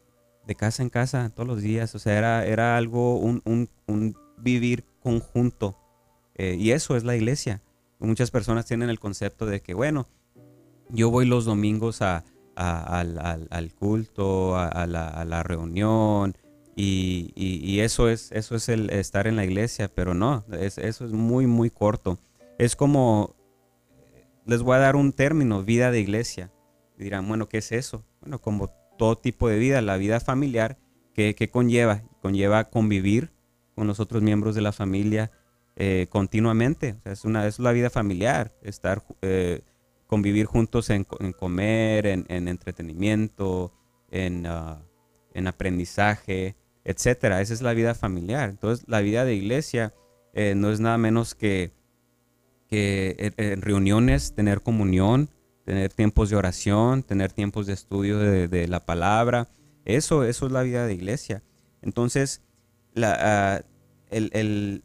de 0.48 0.54
casa 0.54 0.82
en 0.82 0.88
casa 0.88 1.28
todos 1.28 1.46
los 1.46 1.60
días, 1.60 1.94
o 1.94 1.98
sea, 1.98 2.16
era, 2.16 2.46
era 2.46 2.78
algo, 2.78 3.18
un, 3.18 3.68
vivir 4.38 4.82
conjunto. 5.00 5.76
Eh, 6.36 6.56
y 6.58 6.70
eso 6.70 6.96
es 6.96 7.04
la 7.04 7.14
iglesia. 7.14 7.62
Muchas 7.98 8.30
personas 8.30 8.64
tienen 8.64 8.88
el 8.88 8.98
concepto 8.98 9.44
de 9.44 9.60
que, 9.60 9.74
bueno, 9.74 10.08
yo 10.88 11.10
voy 11.10 11.26
los 11.26 11.44
domingos 11.44 12.00
a, 12.00 12.24
al, 12.56 13.74
culto, 13.74 14.56
a, 14.56 14.86
la, 14.86 15.42
reunión, 15.42 16.34
y, 16.74 17.80
eso, 17.80 18.08
es, 18.08 18.32
eso 18.32 18.56
es 18.56 18.70
el 18.70 18.88
estar 18.88 19.26
en 19.26 19.36
la 19.36 19.44
iglesia, 19.44 19.88
pero 19.94 20.14
no, 20.14 20.46
eso 20.50 21.04
es 21.04 21.12
muy, 21.12 21.46
muy 21.46 21.68
corto. 21.68 22.18
Es 22.56 22.74
como, 22.74 23.36
les 24.46 24.62
voy 24.62 24.76
a 24.76 24.78
dar 24.78 24.96
un 24.96 25.12
término, 25.12 25.62
vida 25.62 25.90
de 25.90 26.00
iglesia. 26.00 26.50
dirán, 26.96 27.28
bueno, 27.28 27.50
¿qué 27.50 27.58
es 27.58 27.70
eso? 27.70 28.02
Bueno, 28.22 28.40
como 28.40 28.77
todo 28.98 29.16
tipo 29.16 29.48
de 29.48 29.58
vida, 29.58 29.80
la 29.80 29.96
vida 29.96 30.20
familiar, 30.20 30.76
¿qué, 31.14 31.34
conlleva? 31.50 32.02
Conlleva 32.20 32.64
convivir 32.64 33.32
con 33.74 33.86
los 33.86 34.00
otros 34.00 34.22
miembros 34.22 34.54
de 34.54 34.60
la 34.60 34.72
familia 34.72 35.30
eh, 35.76 36.06
continuamente. 36.10 36.96
es, 37.04 37.24
una, 37.24 37.46
es 37.46 37.58
la 37.58 37.72
vida 37.72 37.88
familiar, 37.88 38.52
estar... 38.62 39.02
Eh, 39.22 39.62
convivir 40.08 40.46
juntos 40.46 40.90
en, 40.90 41.04
comer, 41.04 42.06
en, 42.06 42.48
entretenimiento, 42.48 43.72
ah, 44.46 44.80
en, 45.34 45.46
aprendizaje, 45.46 46.56
etcétera. 46.82 47.40
Esa 47.42 47.54
es 47.54 47.62
la 47.62 47.74
vida 47.74 47.94
familiar. 47.94 48.48
Entonces, 48.48 48.84
la 48.88 49.00
vida 49.00 49.24
de 49.24 49.34
iglesia 49.34 49.94
eh, 50.32 50.54
no 50.56 50.72
es 50.72 50.80
nada 50.80 50.96
menos 50.96 51.34
que, 51.34 51.72
que 52.68 53.34
en, 53.36 53.60
reuniones 53.60 54.34
tener 54.34 54.62
comunión, 54.62 55.28
tener 55.68 55.92
tiempos 55.92 56.30
de 56.30 56.36
oración, 56.36 57.02
tener 57.02 57.30
tiempos 57.30 57.66
de 57.66 57.74
estudio 57.74 58.18
de, 58.18 58.68
la 58.68 58.86
palabra. 58.86 59.48
Eso, 59.84 60.24
eso 60.24 60.46
es 60.46 60.52
la 60.52 60.62
vida 60.62 60.86
de 60.86 60.94
iglesia. 60.94 61.42
Entonces, 61.82 62.40
ah, 63.02 63.60
el, 64.08 64.82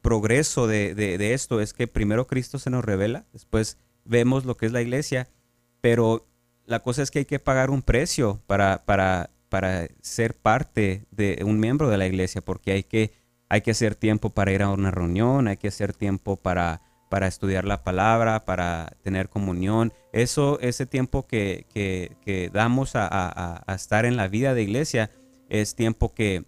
progreso 0.00 0.66
de, 0.66 1.34
esto 1.34 1.60
es 1.60 1.74
que 1.74 1.86
primero 1.86 2.26
Cristo 2.26 2.58
se 2.58 2.70
nos 2.70 2.82
revela, 2.82 3.26
después 3.34 3.76
vemos 4.06 4.46
lo 4.46 4.56
que 4.56 4.64
es 4.64 4.72
la 4.72 4.80
iglesia, 4.80 5.28
pero 5.82 6.26
la 6.64 6.80
cosa 6.80 7.02
es 7.02 7.10
que 7.10 7.18
hay 7.18 7.24
que 7.26 7.38
pagar 7.38 7.68
un 7.68 7.82
precio 7.82 8.40
para, 8.46 8.86
para, 8.86 9.28
para 9.50 9.86
ser 10.00 10.34
parte 10.34 11.04
de 11.10 11.42
un 11.44 11.60
miembro 11.60 11.90
de 11.90 11.98
la 11.98 12.06
iglesia, 12.06 12.40
porque 12.40 12.72
hay 12.72 12.84
que, 12.84 13.12
hay 13.50 13.60
que 13.60 13.72
hacer 13.72 13.96
tiempo 13.96 14.30
para 14.30 14.50
ir 14.50 14.62
a 14.62 14.70
una 14.70 14.90
reunión, 14.90 15.46
hay 15.46 15.58
que 15.58 15.68
hacer 15.68 15.92
tiempo 15.92 16.36
para, 16.36 16.80
para 17.12 17.26
estudiar 17.26 17.66
la 17.66 17.84
palabra, 17.84 18.46
para 18.46 18.96
tener 19.02 19.28
comunión. 19.28 19.92
Eso, 20.14 20.58
ese 20.60 20.86
tiempo 20.86 21.26
que, 21.26 21.66
que, 21.74 22.50
damos 22.50 22.96
a, 22.96 23.06
a, 23.10 23.74
estar 23.74 24.06
en 24.06 24.16
la 24.16 24.28
vida 24.28 24.54
de 24.54 24.62
iglesia 24.62 25.10
es 25.50 25.74
tiempo 25.74 26.14
que, 26.14 26.46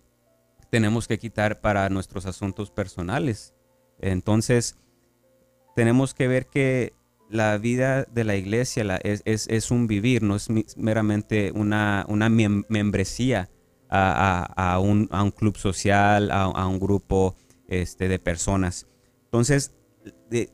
tenemos 0.70 1.06
que 1.06 1.18
quitar 1.18 1.60
para 1.60 1.90
nuestros 1.90 2.24
asuntos 2.24 2.70
personales. 2.70 3.52
Entonces, 4.00 4.78
tenemos 5.76 6.14
que 6.14 6.28
ver 6.28 6.46
que 6.46 6.94
la 7.28 7.58
vida 7.58 8.04
de 8.04 8.24
la 8.24 8.34
iglesia 8.34 8.98
es, 9.04 9.70
un 9.70 9.86
vivir, 9.86 10.22
no 10.22 10.34
es 10.34 10.48
meramente 10.78 11.52
una, 11.54 12.06
una 12.08 12.30
membresía 12.30 13.50
a, 13.90 14.78
un, 14.80 15.08
club 15.36 15.58
social, 15.58 16.30
a, 16.32 16.66
un 16.66 16.80
grupo 16.80 17.36
este, 17.68 18.08
de 18.08 18.18
personas. 18.18 18.86
Entonces, 19.26 19.74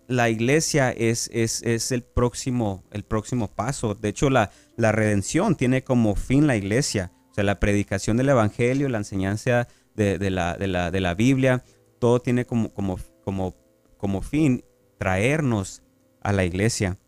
la 0.06 0.30
iglesia 0.30 0.90
es, 0.90 1.30
es, 1.32 1.92
el, 1.92 2.02
próximo, 2.02 2.84
el 2.90 3.04
próximo 3.04 3.48
paso. 3.48 3.94
De 3.94 4.08
hecho, 4.08 4.30
la, 4.30 4.50
la 4.76 4.92
redención 4.92 5.56
tiene 5.56 5.82
como 5.82 6.14
fin 6.14 6.46
la 6.46 6.56
iglesia. 6.56 7.12
O 7.30 7.34
sea, 7.34 7.44
la 7.44 7.60
predicación 7.60 8.16
del 8.16 8.28
evangelio, 8.28 8.88
la 8.88 8.98
enseñanza 8.98 9.68
de, 9.94 10.18
la, 10.30 10.56
de, 10.56 10.66
la, 10.66 10.90
de 10.90 11.00
la, 11.00 11.14
Biblia, 11.14 11.64
todo 11.98 12.20
tiene 12.20 12.44
como, 12.44 12.72
como, 12.72 12.98
como, 13.24 13.54
como 13.96 14.22
fin 14.22 14.64
traernos 14.98 15.82
a 16.22 16.32
la 16.32 16.44
iglesia. 16.44 16.98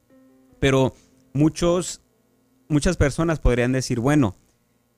Pero 0.58 0.94
muchos, 1.32 2.02
muchas 2.68 2.96
personas 2.96 3.38
podrían 3.40 3.72
decir, 3.72 4.00
bueno, 4.00 4.36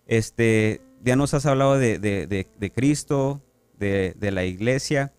este, 0.07 0.83
ya 1.03 1.17
nos 1.17 1.35
has 1.35 1.47
hablado 1.47 1.79
de, 1.79 1.99
de 1.99 2.73
Cristo, 2.73 3.43
de, 3.79 4.31
la 4.31 4.45
iglesia, 4.45 5.13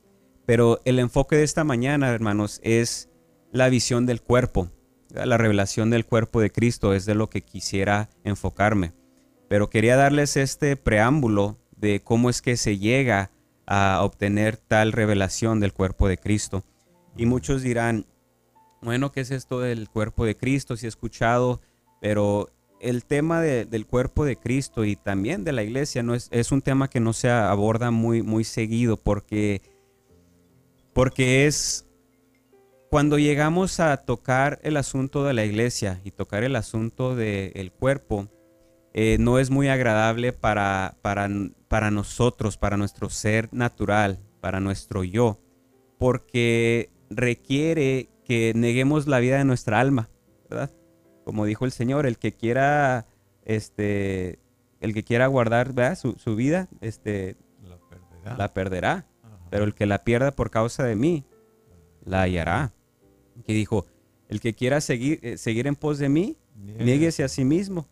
pero 0.45 0.81
el 0.85 0.99
enfoque 0.99 1.35
de 1.35 1.43
esta 1.43 1.63
mañana, 1.63 2.09
hermanos, 2.09 2.59
es 2.63 3.09
la 3.51 3.69
visión 3.69 4.05
del 4.05 4.21
cuerpo. 4.21 4.69
La 5.09 5.37
revelación 5.37 5.89
del 5.89 6.05
cuerpo 6.05 6.41
de 6.41 6.51
Cristo 6.51 6.93
es 6.93 7.05
de 7.05 7.15
lo 7.15 7.29
que 7.29 7.41
quisiera 7.41 8.09
enfocarme. 8.23 8.93
Pero 9.47 9.69
quería 9.69 9.95
darles 9.95 10.37
este 10.37 10.75
preámbulo 10.75 11.57
de 11.77 12.01
cómo 12.01 12.29
es 12.29 12.41
que 12.41 12.57
se 12.57 12.77
llega 12.77 13.31
a 13.65 14.01
obtener 14.03 14.57
tal 14.57 14.91
revelación 14.91 15.59
del 15.59 15.73
cuerpo 15.73 16.07
de 16.07 16.17
Cristo. 16.17 16.63
Y 17.15 17.25
muchos 17.25 17.61
dirán, 17.61 18.05
bueno, 18.81 19.11
¿qué 19.11 19.21
es 19.21 19.31
esto 19.31 19.61
del 19.61 19.89
cuerpo 19.89 20.25
de 20.25 20.35
Cristo? 20.35 20.75
Si 20.75 20.85
he 20.85 20.89
escuchado, 20.89 21.61
pero 22.01 22.49
el 22.79 23.05
tema 23.05 23.41
del 23.41 23.87
cuerpo 23.87 24.25
de 24.25 24.35
Cristo 24.35 24.85
y 24.85 24.95
también 24.95 25.43
de 25.43 25.53
la 25.53 25.63
iglesia 25.63 26.03
es, 26.13 26.27
es 26.31 26.51
un 26.51 26.61
tema 26.61 26.89
que 26.89 26.99
no 26.99 27.13
se 27.13 27.29
aborda 27.29 27.89
muy, 27.89 28.21
muy 28.21 28.43
seguido 28.43 28.97
porque, 28.97 29.61
porque 30.95 31.45
es 31.45 31.85
cuando 32.89 33.19
llegamos 33.19 33.81
a 33.81 33.97
tocar 33.97 34.59
el 34.63 34.77
asunto 34.77 35.25
de 35.25 35.33
la 35.33 35.43
iglesia 35.43 35.99
y 36.05 36.11
tocar 36.11 36.45
el 36.45 36.55
asunto 36.55 37.17
del 37.17 37.73
cuerpo, 37.73 38.29
eh, 38.93 39.17
no 39.19 39.37
es 39.37 39.49
muy 39.49 39.67
agradable 39.67 40.31
para, 40.31 40.95
para, 41.01 41.27
para 41.67 41.91
nosotros, 41.91 42.57
para 42.57 42.77
nuestro 42.77 43.09
ser 43.09 43.49
natural, 43.51 44.19
para 44.39 44.61
nuestro 44.61 45.03
yo, 45.03 45.41
porque 45.99 46.89
requiere 47.09 48.09
que 48.23 48.53
neguemos 48.55 49.05
la 49.05 49.19
vida 49.19 49.37
de 49.37 49.43
nuestra 49.43 49.81
alma, 49.81 50.09
¿verdad? 50.49 50.71
Como 51.25 51.43
dijo 51.43 51.65
el 51.65 51.73
Señor, 51.73 52.05
el 52.05 52.17
que 52.17 52.31
quiera, 52.31 53.05
este, 53.43 54.39
el 54.79 54.93
que 54.93 55.03
quiera 55.03 55.27
guardar 55.27 55.97
Su, 55.97 56.13
su, 56.13 56.37
vida, 56.37 56.69
este, 56.79 57.35
la 57.61 57.77
perderá. 57.89 58.37
La 58.37 58.53
perderá. 58.53 59.05
Pero 59.49 59.63
el 59.63 59.73
que 59.73 59.85
la 59.85 60.03
pierda 60.03 60.31
por 60.31 60.49
causa 60.49 60.83
de 60.83 60.95
mí, 60.95 61.25
la 62.03 62.21
hallará. 62.21 62.73
Que 63.45 63.53
dijo, 63.53 63.85
el 64.29 64.39
que 64.39 64.53
quiera 64.53 64.81
seguir, 64.81 65.19
eh, 65.21 65.37
seguir 65.37 65.67
en 65.67 65.75
pos 65.75 65.97
de 65.99 66.09
mí, 66.09 66.37
nieguese 66.55 67.23
a 67.23 67.27
sí 67.27 67.43
mismo, 67.43 67.87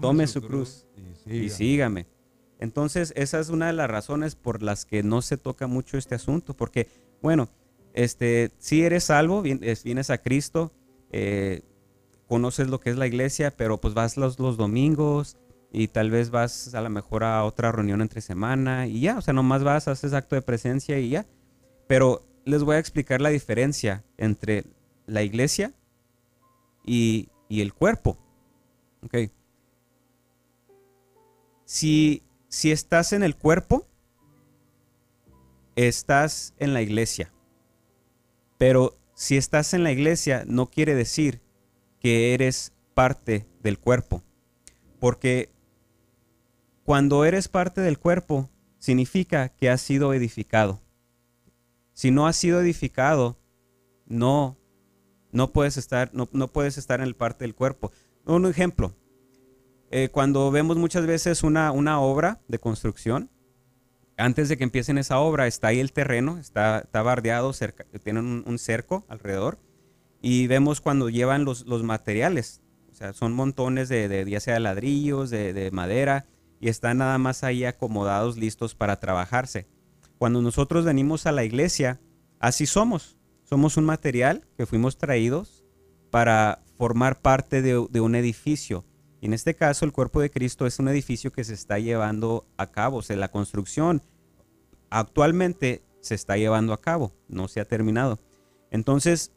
tome, 0.00 0.26
su, 0.26 0.40
cruz, 0.40 0.86
y, 1.26 1.50
sígame. 1.50 2.06
Entonces, 2.58 3.12
esa 3.16 3.40
es 3.40 3.50
una 3.50 3.68
de 3.68 3.72
las 3.72 3.90
razones 3.90 4.34
por 4.34 4.62
las 4.62 4.84
que 4.84 5.02
no 5.02 5.22
se 5.22 5.36
toca 5.36 5.66
mucho 5.66 5.98
este 5.98 6.14
asunto, 6.14 6.54
porque, 6.54 6.88
bueno, 7.22 7.50
este, 7.92 8.50
si 8.58 8.82
eres 8.82 9.04
salvo, 9.04 9.42
vienes 9.42 10.10
a 10.10 10.18
Cristo, 10.18 10.72
eh, 11.12 11.62
conoces 12.26 12.68
lo 12.68 12.80
que 12.80 12.90
es 12.90 12.96
la 12.96 13.06
iglesia, 13.06 13.50
pero 13.50 13.80
pues 13.80 13.94
vas 13.94 14.16
los, 14.16 14.38
los 14.38 14.56
domingos 14.56 15.36
y 15.72 15.88
tal 15.88 16.10
vez 16.10 16.30
vas 16.30 16.74
a 16.74 16.80
lo 16.80 16.90
mejor 16.90 17.24
a 17.24 17.44
otra 17.44 17.70
reunión 17.70 18.00
entre 18.00 18.20
semana 18.20 18.86
y 18.86 19.00
ya, 19.00 19.18
o 19.18 19.20
sea, 19.22 19.34
nomás 19.34 19.62
vas, 19.62 19.88
haces 19.88 20.12
acto 20.12 20.34
de 20.34 20.42
presencia 20.42 20.98
y 20.98 21.10
ya. 21.10 21.26
Pero 21.86 22.26
les 22.44 22.62
voy 22.64 22.76
a 22.76 22.78
explicar 22.78 23.20
la 23.20 23.28
diferencia 23.28 24.04
entre 24.16 24.64
la 25.06 25.22
iglesia 25.22 25.72
y, 26.84 27.28
y 27.48 27.60
el 27.60 27.72
cuerpo. 27.72 28.18
Ok. 29.04 29.30
Si, 31.64 32.24
si 32.48 32.72
estás 32.72 33.12
en 33.12 33.22
el 33.22 33.36
cuerpo, 33.36 33.86
estás 35.76 36.54
en 36.58 36.74
la 36.74 36.82
iglesia. 36.82 37.32
Pero 38.58 38.98
si 39.14 39.36
estás 39.36 39.72
en 39.72 39.84
la 39.84 39.92
iglesia, 39.92 40.44
no 40.46 40.68
quiere 40.68 40.94
decir 40.94 41.40
que 42.00 42.34
eres 42.34 42.72
parte 42.94 43.46
del 43.62 43.78
cuerpo. 43.78 44.22
Porque 44.98 45.50
cuando 46.84 47.24
eres 47.24 47.48
parte 47.48 47.80
del 47.80 47.98
cuerpo, 47.98 48.48
significa 48.78 49.48
que 49.50 49.70
has 49.70 49.80
sido 49.80 50.12
edificado. 50.14 50.80
Si 51.92 52.10
no 52.10 52.26
has 52.26 52.36
sido 52.36 52.60
edificado, 52.60 53.38
no, 54.06 54.56
no 55.32 55.52
puedes 55.52 55.76
estar, 55.76 56.10
no, 56.12 56.26
puedes 56.48 56.78
estar 56.78 57.00
en 57.00 57.06
el 57.06 57.14
parte 57.14 57.44
del 57.44 57.54
cuerpo. 57.54 57.92
Un 58.24 58.46
ejemplo, 58.46 58.94
eh, 59.90 60.08
cuando 60.10 60.50
vemos 60.50 60.76
muchas 60.76 61.06
veces 61.06 61.42
una, 61.42 61.72
una 61.72 62.00
obra 62.00 62.40
de 62.48 62.58
construcción, 62.58 63.30
antes 64.16 64.48
de 64.48 64.56
que 64.56 64.64
empiecen 64.64 64.98
esa 64.98 65.18
obra, 65.18 65.46
está 65.46 65.68
ahí 65.68 65.80
el 65.80 65.92
terreno, 65.92 66.38
está, 66.38 66.80
está 66.80 67.02
bardeado, 67.02 67.52
cerca, 67.52 67.84
tienen 68.02 68.44
un, 68.46 68.58
cerco 68.58 69.04
alrededor, 69.08 69.58
y 70.20 70.46
vemos 70.46 70.80
cuando 70.80 71.08
llevan 71.08 71.44
los, 71.44 71.66
los 71.66 71.82
materiales, 71.82 72.62
o 72.90 72.94
sea, 72.94 73.12
son 73.14 73.32
montones 73.32 73.88
de, 73.88 74.08
de 74.08 74.28
ya 74.30 74.40
sea 74.40 74.60
ladrillos, 74.60 75.30
de, 75.30 75.54
de, 75.54 75.70
madera, 75.70 76.26
y 76.60 76.68
están 76.68 76.98
nada 76.98 77.18
más 77.18 77.42
ahí 77.42 77.64
acomodados, 77.64 78.36
listos 78.36 78.74
para 78.74 79.00
trabajarse. 79.00 79.66
Cuando 80.18 80.42
nosotros 80.42 80.84
venimos 80.84 81.24
a 81.26 81.32
la 81.32 81.44
iglesia, 81.44 82.00
así 82.38 82.66
somos. 82.66 83.16
Somos 83.44 83.78
un 83.78 83.84
material 83.84 84.46
que 84.56 84.66
fuimos 84.66 84.98
traídos 84.98 85.64
para 86.10 86.62
formar 86.76 87.20
parte 87.20 87.62
de, 87.62 87.78
un 87.78 88.14
edificio. 88.14 88.84
Y 89.20 89.26
en 89.26 89.32
este 89.32 89.54
caso, 89.54 89.84
el 89.84 89.92
cuerpo 89.92 90.20
de 90.20 90.30
Cristo 90.30 90.66
es 90.66 90.78
un 90.78 90.88
edificio 90.88 91.32
que 91.32 91.44
se 91.44 91.54
está 91.54 91.78
llevando 91.78 92.46
a 92.58 92.66
cabo. 92.66 92.98
O 92.98 93.02
sea, 93.02 93.16
la 93.16 93.30
construcción 93.30 94.02
actualmente 94.90 95.82
se 96.00 96.14
está 96.14 96.36
llevando 96.36 96.72
a 96.72 96.80
cabo, 96.80 97.12
no 97.28 97.48
se 97.48 97.60
ha 97.60 97.64
terminado. 97.64 98.18
Entonces, 98.70 99.32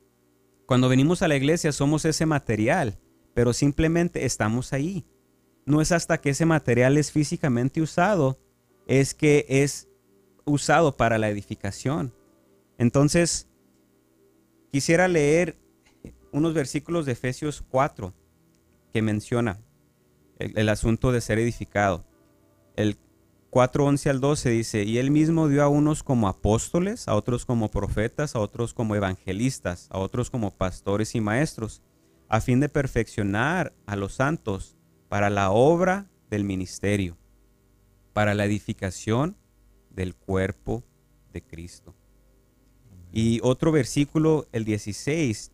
cuando 0.65 0.89
venimos 0.89 1.21
a 1.21 1.27
la 1.27 1.35
iglesia 1.35 1.71
somos 1.71 2.05
ese 2.05 2.25
material, 2.25 2.97
pero 3.33 3.53
simplemente 3.53 4.25
estamos 4.25 4.73
ahí. 4.73 5.05
No 5.65 5.81
es 5.81 5.91
hasta 5.91 6.19
que 6.19 6.31
ese 6.31 6.45
material 6.45 6.97
es 6.97 7.11
físicamente 7.11 7.81
usado, 7.81 8.39
es 8.87 9.13
que 9.13 9.45
es 9.47 9.87
usado 10.45 10.97
para 10.97 11.17
la 11.17 11.29
edificación. 11.29 12.13
Entonces, 12.77 13.47
quisiera 14.71 15.07
leer 15.07 15.57
unos 16.31 16.53
versículos 16.53 17.05
de 17.05 17.13
Efesios 17.13 17.63
4 17.69 18.13
que 18.91 19.01
menciona 19.01 19.61
el, 20.39 20.57
el 20.57 20.69
asunto 20.69 21.11
de 21.11 21.21
ser 21.21 21.39
edificado. 21.39 22.05
El 22.75 22.97
4.11 23.53 24.09
al 24.09 24.19
12 24.19 24.49
dice, 24.49 24.83
y 24.83 24.97
él 24.97 25.11
mismo 25.11 25.47
dio 25.47 25.61
a 25.61 25.67
unos 25.67 26.01
como 26.01 26.27
apóstoles, 26.27 27.07
a 27.07 27.13
otros 27.13 27.45
como 27.45 27.69
profetas, 27.69 28.35
a 28.35 28.39
otros 28.39 28.73
como 28.73 28.95
evangelistas, 28.95 29.87
a 29.91 29.99
otros 29.99 30.31
como 30.31 30.49
pastores 30.49 31.13
y 31.13 31.21
maestros, 31.21 31.83
a 32.29 32.41
fin 32.41 32.59
de 32.59 32.67
perfeccionar 32.67 33.71
a 33.85 33.95
los 33.95 34.15
santos 34.15 34.75
para 35.13 35.29
la 35.29 35.51
obra 35.51 36.09
del 36.31 36.43
ministerio, 36.43 37.19
para 38.13 38.33
la 38.33 38.45
edificación 38.45 39.37
del 39.91 40.15
cuerpo 40.15 40.83
de 41.31 41.43
Cristo. 41.43 41.93
Y 43.11 43.39
otro 43.43 43.71
versículo, 43.71 44.47
el 44.51 44.65
16, 44.65 45.51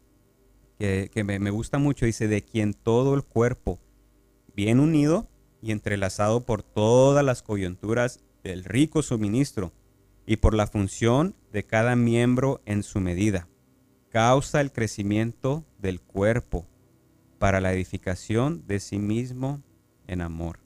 que, 0.77 1.23
me, 1.25 1.39
me 1.39 1.49
gusta 1.49 1.77
mucho, 1.77 2.05
dice, 2.05 2.29
de 2.29 2.41
quien 2.41 2.73
todo 2.73 3.13
el 3.15 3.23
cuerpo, 3.23 3.81
bien 4.55 4.79
unido, 4.79 5.27
y 5.61 5.73
entrelazado 5.73 6.45
por 6.45 6.63
todas 6.63 7.25
las 7.25 7.43
coyunturas 7.43 8.21
del 8.45 8.63
rico 8.63 9.01
suministro 9.01 9.73
y 10.25 10.37
por 10.37 10.53
la 10.53 10.67
función 10.67 11.35
de 11.51 11.65
cada 11.65 11.97
miembro 11.97 12.61
en 12.65 12.81
su 12.81 13.01
medida. 13.01 13.49
Causa 14.07 14.61
el 14.61 14.71
crecimiento 14.71 15.65
del 15.79 15.99
cuerpo 15.99 16.65
para 17.39 17.61
la 17.61 17.73
edificación 17.73 18.67
de 18.67 18.79
sí 18.79 18.99
mismo 18.99 19.63
en 20.07 20.21
amor. 20.21 20.59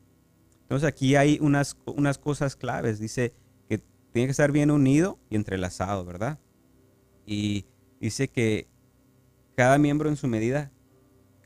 Entonces 0.64 0.88
aquí 0.88 1.16
hay 1.16 1.38
unas, 1.42 1.78
unas 1.86 2.18
cosas 2.18 2.56
claves. 2.56 3.00
Dice 3.00 3.34
que 3.70 3.78
tiene 4.12 4.28
que 4.28 4.32
estar 4.32 4.52
bien 4.52 4.72
unido 4.72 5.20
y 5.30 5.36
entrelazado, 5.36 6.04
¿verdad? 6.04 6.40
Y 7.26 7.66
dice 8.02 8.28
que 8.28 8.68
cada 9.56 9.78
miembro 9.78 10.10
en 10.10 10.18
su 10.18 10.28
medida 10.28 10.72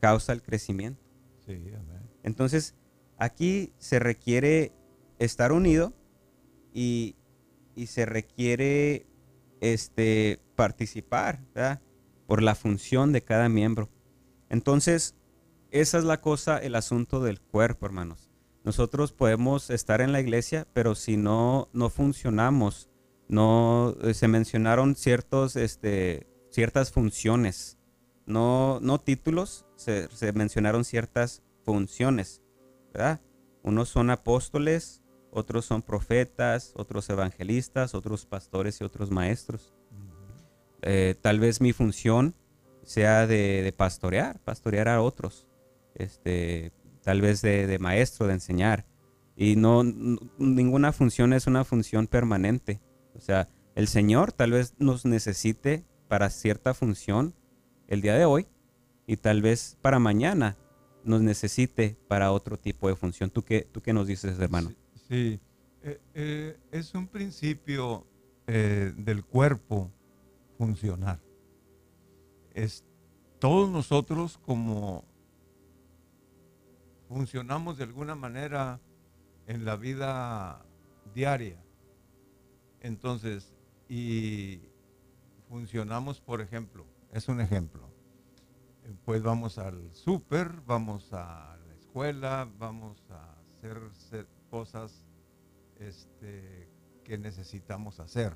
causa 0.00 0.32
el 0.32 0.42
crecimiento. 0.42 1.04
Sí, 1.46 1.52
amén. 1.74 2.08
Entonces, 2.22 2.74
Aquí 3.18 3.72
se 3.78 3.98
requiere 3.98 4.72
estar 5.18 5.50
unido 5.50 5.92
y, 6.72 7.16
se 7.86 8.06
requiere 8.06 9.06
este, 9.60 10.40
participar 10.56 11.40
por 12.26 12.42
la 12.42 12.54
función 12.54 13.12
de 13.12 13.22
cada 13.22 13.48
miembro. 13.48 13.88
Entonces, 14.48 15.16
esa 15.70 15.98
es 15.98 16.04
la 16.04 16.20
cosa, 16.20 16.58
el 16.58 16.74
asunto 16.74 17.20
del 17.20 17.40
cuerpo, 17.40 17.86
hermanos. 17.86 18.30
Nosotros 18.64 19.12
podemos 19.12 19.70
estar 19.70 20.00
en 20.00 20.12
la 20.12 20.20
iglesia, 20.20 20.66
pero 20.72 20.94
si 20.94 21.16
no, 21.16 21.68
no 21.72 21.90
funcionamos, 21.90 22.90
no 23.28 23.96
eh, 24.02 24.14
se 24.14 24.28
mencionaron 24.28 24.94
ciertos, 24.94 25.56
este, 25.56 26.26
ciertas 26.50 26.90
funciones, 26.92 27.78
no, 28.26 28.78
no 28.82 28.98
títulos, 28.98 29.66
se, 29.76 30.08
se 30.08 30.32
mencionaron 30.32 30.84
ciertas 30.84 31.42
funciones. 31.64 32.42
Unos 33.62 33.88
son 33.88 34.10
apóstoles, 34.10 35.02
otros 35.30 35.64
son 35.64 35.82
profetas, 35.82 36.72
otros 36.74 37.08
evangelistas, 37.10 37.94
otros 37.94 38.26
pastores 38.26 38.80
y 38.80 38.84
otros 38.84 39.10
maestros. 39.10 39.74
Eh, 40.82 41.16
tal 41.20 41.40
vez 41.40 41.60
mi 41.60 41.72
función 41.72 42.34
sea 42.84 43.26
de, 43.26 43.74
pastorear, 43.76 44.40
pastorear 44.40 44.88
a 44.88 45.02
otros, 45.02 45.46
este, 45.98 46.72
tal 47.02 47.20
vez 47.20 47.42
de, 47.42 47.78
maestro, 47.78 48.26
de 48.26 48.34
enseñar. 48.34 48.86
Y 49.36 49.56
no, 49.56 49.84
ninguna 49.84 50.92
función 50.92 51.32
es 51.32 51.46
una 51.46 51.64
función 51.64 52.06
permanente. 52.06 52.80
O 53.14 53.20
sea, 53.20 53.48
el 53.74 53.88
Señor 53.88 54.32
tal 54.32 54.52
vez 54.52 54.74
nos 54.78 55.04
necesite 55.04 55.84
para 56.08 56.30
cierta 56.30 56.74
función 56.74 57.34
el 57.86 58.00
día 58.00 58.14
de 58.14 58.24
hoy 58.24 58.46
y 59.06 59.16
tal 59.16 59.42
vez 59.42 59.76
para 59.80 59.98
mañana 59.98 60.56
nos 61.04 61.22
necesite 61.22 61.96
para 62.08 62.32
otro 62.32 62.58
tipo 62.58 62.88
de 62.88 62.96
función. 62.96 63.30
¿Tú 63.30 63.42
qué, 63.42 63.66
tú 63.70 63.80
qué 63.80 63.92
nos 63.92 64.06
dices, 64.06 64.38
hermano? 64.38 64.72
Sí, 65.08 65.40
eh, 65.82 66.00
eh, 66.14 66.56
es 66.72 66.94
un 66.94 67.06
principio 67.06 68.06
eh, 68.46 68.92
del 68.96 69.24
cuerpo 69.24 69.90
funcionar. 70.58 71.20
Es 72.52 72.84
todos 73.38 73.70
nosotros 73.70 74.38
como 74.38 75.04
funcionamos 77.08 77.78
de 77.78 77.84
alguna 77.84 78.14
manera 78.14 78.80
en 79.46 79.64
la 79.64 79.76
vida 79.76 80.64
diaria. 81.14 81.58
Entonces, 82.80 83.54
y 83.88 84.60
funcionamos, 85.48 86.20
por 86.20 86.40
ejemplo, 86.40 86.86
es 87.12 87.28
un 87.28 87.40
ejemplo 87.40 87.88
pues 89.04 89.22
vamos 89.22 89.58
al 89.58 89.94
súper, 89.94 90.52
vamos 90.66 91.12
a 91.12 91.58
la 91.66 91.74
escuela, 91.74 92.48
vamos 92.58 93.04
a 93.10 93.34
hacer, 93.40 94.26
cosas 94.50 95.04
este, 95.78 96.70
que 97.04 97.18
necesitamos 97.18 98.00
hacer. 98.00 98.34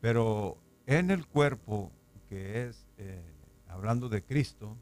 Pero 0.00 0.58
en 0.86 1.10
el 1.10 1.26
cuerpo, 1.26 1.92
que 2.28 2.64
es, 2.64 2.86
eh, 2.96 3.22
hablando 3.68 4.08
de 4.08 4.22
Cristo, 4.22 4.78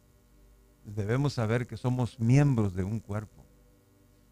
debemos 0.84 1.34
saber 1.34 1.66
que 1.66 1.76
somos 1.76 2.18
miembros 2.20 2.74
de 2.74 2.84
un 2.84 3.00
cuerpo 3.00 3.44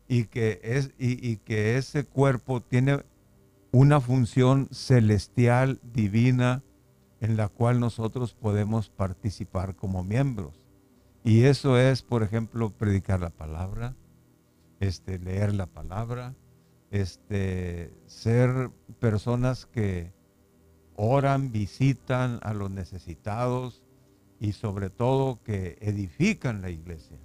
y 0.08 0.24
que, 0.24 0.60
es, 0.62 0.90
y 0.98 1.36
que 1.36 1.76
ese 1.76 2.04
cuerpo 2.04 2.60
tiene 2.60 3.04
una 3.72 4.00
función 4.00 4.68
celestial, 4.72 5.78
divina, 5.82 6.62
en 7.20 7.36
la 7.36 7.48
cual 7.48 7.80
nosotros 7.80 8.34
podemos 8.34 8.88
participar 8.88 9.76
como 9.76 10.02
miembros. 10.02 10.66
Y 11.22 11.44
eso 11.44 11.78
es, 11.78 12.02
por 12.02 12.22
ejemplo, 12.22 12.70
predicar 12.70 13.20
la 13.20 13.30
palabra, 13.30 13.94
este, 14.80 15.18
leer 15.18 15.54
la 15.54 15.66
palabra, 15.66 16.34
este, 16.90 17.92
ser 18.06 18.70
personas 18.98 19.66
que 19.66 20.12
oran, 20.96 21.52
visitan 21.52 22.40
a 22.42 22.54
los 22.54 22.70
necesitados 22.70 23.84
y 24.40 24.52
sobre 24.52 24.90
todo 24.90 25.40
que 25.44 25.78
edifican 25.80 26.62
la 26.62 26.70
iglesia. 26.70 27.18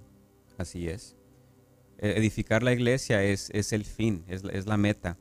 Así 0.58 0.88
es. 0.88 1.16
E, 1.98 2.18
edificar 2.18 2.62
la 2.62 2.72
iglesia 2.72 3.24
es, 3.24 3.50
es 3.50 3.72
el 3.72 3.84
fin, 3.84 4.24
es, 4.28 4.44
es 4.44 4.66
la 4.66 4.76
meta. 4.76 5.18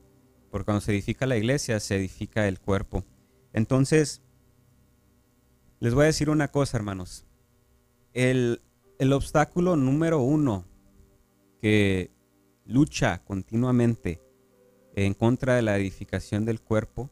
Porque 0.52 0.66
cuando 0.66 0.82
se 0.82 0.92
edifica 0.92 1.26
la 1.26 1.38
iglesia, 1.38 1.80
se 1.80 1.96
edifica 1.96 2.48
el 2.48 2.60
cuerpo. 2.60 3.04
Entonces, 3.54 4.22
les 5.80 5.94
voy 5.94 6.04
a 6.04 6.08
decir 6.08 6.30
una 6.30 6.50
cosa, 6.50 6.78
hermanos. 6.78 7.26
El, 8.14 8.62
el 9.00 9.14
obstáculo 9.14 9.76
número 9.76 10.22
uno 10.22 10.66
que 11.62 12.12
lucha 12.66 13.24
continuamente 13.24 14.22
en 14.96 15.14
contra 15.14 15.56
de 15.56 15.62
la 15.62 15.78
edificación 15.78 16.46
del 16.46 16.62
cuerpo 16.62 17.10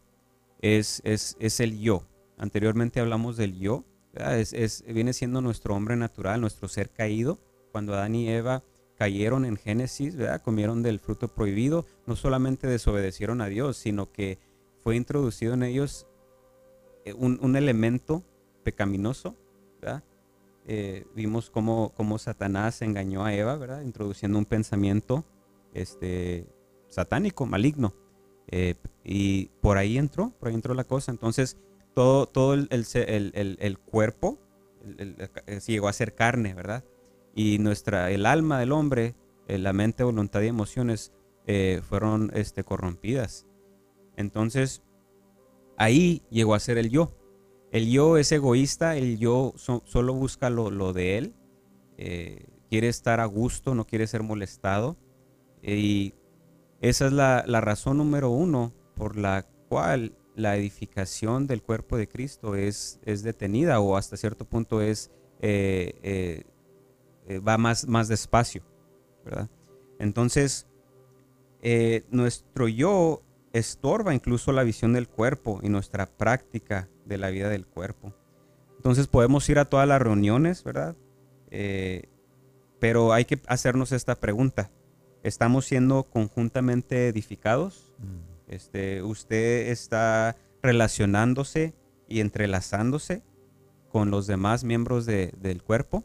es, 0.60 1.02
es, 1.04 1.60
el 1.60 1.80
yo. 1.80 2.08
Anteriormente 2.38 3.00
hablamos 3.00 3.36
del 3.36 3.60
yo. 3.60 3.84
Es, 4.14 4.84
viene 4.88 5.14
siendo 5.14 5.42
nuestro 5.42 5.76
hombre 5.76 5.96
natural, 5.96 6.42
nuestro 6.42 6.68
ser 6.68 6.90
caído. 6.90 7.40
Cuando 7.72 7.94
Adán 7.94 8.16
y 8.16 8.30
Eva 8.30 8.64
cayeron 8.96 9.46
en 9.46 9.58
Génesis, 9.58 10.16
comieron 10.44 10.84
del 10.84 11.00
fruto 11.00 11.28
prohibido, 11.28 11.86
no 12.06 12.16
solamente 12.16 12.68
desobedecieron 12.68 13.42
a 13.42 13.48
Dios, 13.48 13.78
sino 13.78 14.12
que 14.12 14.38
fue 14.84 14.96
introducido 14.96 15.56
en 15.56 15.64
ellos 15.64 16.08
eh, 17.06 17.14
un, 17.14 17.56
elemento 17.56 18.24
pecaminoso. 18.64 19.36
Eh, 20.66 21.06
vimos 21.14 21.50
cómo, 21.50 21.92
cómo, 21.96 22.18
Satanás 22.18 22.82
engañó 22.82 23.26
a 23.26 23.34
Eva, 23.34 23.58
¿verdad? 23.58 23.82
introduciendo 23.82 24.38
un 24.38 24.46
pensamiento 24.46 25.26
este, 25.74 26.48
satánico, 26.88 27.46
maligno. 27.46 27.94
Eh, 28.48 28.76
y 29.04 29.48
por 29.62 29.78
ahí 29.78 29.98
entró, 29.98 30.32
por 30.40 30.50
ahí 30.50 30.56
entró 30.56 30.74
la 30.74 30.84
cosa. 30.84 31.12
Entonces, 31.12 31.58
todo, 31.94 32.28
todo 32.28 32.54
el, 32.54 32.68
el, 32.70 33.58
el, 33.60 33.80
cuerpo 33.80 34.40
llegó 35.68 35.88
a 35.88 35.94
ser 35.94 36.16
carne, 36.16 36.54
¿verdad? 36.54 36.84
Y 37.36 37.60
nuestra, 37.60 38.12
el 38.12 38.26
alma 38.26 38.60
del 38.60 38.72
hombre, 38.72 39.16
eh, 39.48 39.58
la 39.58 39.74
mente, 39.74 40.04
voluntad 40.04 40.42
y 40.42 40.48
emociones 40.48 41.14
fueron 41.84 42.32
este, 42.34 42.64
corrompidas. 42.64 43.46
Entonces, 44.16 44.82
ahí 45.78 46.24
llegó 46.30 46.56
a 46.56 46.60
ser 46.60 46.78
el 46.78 46.90
yo. 46.90 47.12
El 47.74 47.90
yo 47.90 48.18
es 48.18 48.32
egoísta, 48.32 48.96
el 48.98 49.18
yo 49.18 49.54
solo 49.56 50.14
busca 50.14 50.52
lo, 50.52 50.94
de 50.94 51.18
él, 51.18 51.34
eh, 51.98 52.46
quiere 52.70 52.88
estar 52.88 53.20
a 53.20 53.26
gusto, 53.26 53.74
no 53.74 53.88
quiere 53.88 54.06
ser 54.06 54.22
molestado. 54.22 54.96
Y 55.64 56.14
esa 56.82 57.08
es 57.08 57.14
la, 57.14 57.42
razón 57.62 57.98
número 57.98 58.30
uno 58.30 58.74
por 58.96 59.18
la 59.18 59.48
cual 59.70 60.16
la 60.36 60.56
edificación 60.56 61.48
del 61.48 61.62
cuerpo 61.62 61.98
de 61.98 62.08
Cristo 62.08 62.56
es, 62.56 63.00
es 63.06 63.24
detenida 63.24 63.80
o 63.80 63.98
hasta 63.98 64.18
cierto 64.18 64.46
punto 64.46 64.82
es, 64.82 65.12
eh, 65.42 66.44
eh, 67.28 67.40
va 67.40 67.58
más, 67.58 67.88
más 67.88 68.08
despacio. 68.08 68.64
¿verdad? 69.24 69.50
Entonces, 70.00 70.68
nuestro 72.10 72.68
yo 72.68 73.22
estorba 73.54 74.14
incluso 74.14 74.52
la 74.52 74.64
visión 74.64 74.94
del 74.94 75.08
cuerpo 75.08 75.60
y 75.62 75.70
nuestra 75.70 76.08
práctica 76.08 76.90
de 77.06 77.18
la 77.18 77.30
vida 77.30 77.50
del 77.50 77.66
cuerpo. 77.66 78.14
Entonces 78.78 79.08
podemos 79.08 79.48
ir 79.48 79.60
a 79.60 79.66
todas 79.66 79.88
las 79.88 80.02
reuniones, 80.02 80.64
¿verdad? 80.64 80.98
Eh, 81.52 82.10
pero 82.80 83.14
hay 83.14 83.24
que 83.26 83.40
hacernos 83.48 83.94
esta 83.94 84.16
pregunta. 84.16 84.72
¿Estamos 85.22 85.66
siendo 85.66 86.04
conjuntamente 86.04 87.08
edificados? 87.08 87.94
Mm. 88.00 88.33
Este, 88.48 89.02
¿Usted 89.04 89.70
está 89.70 90.36
relacionándose 90.62 91.74
y 92.08 92.20
entrelazándose 92.20 93.24
con 93.90 94.12
los 94.12 94.28
demás 94.28 94.64
miembros 94.64 95.06
del 95.06 95.64
cuerpo? 95.64 96.04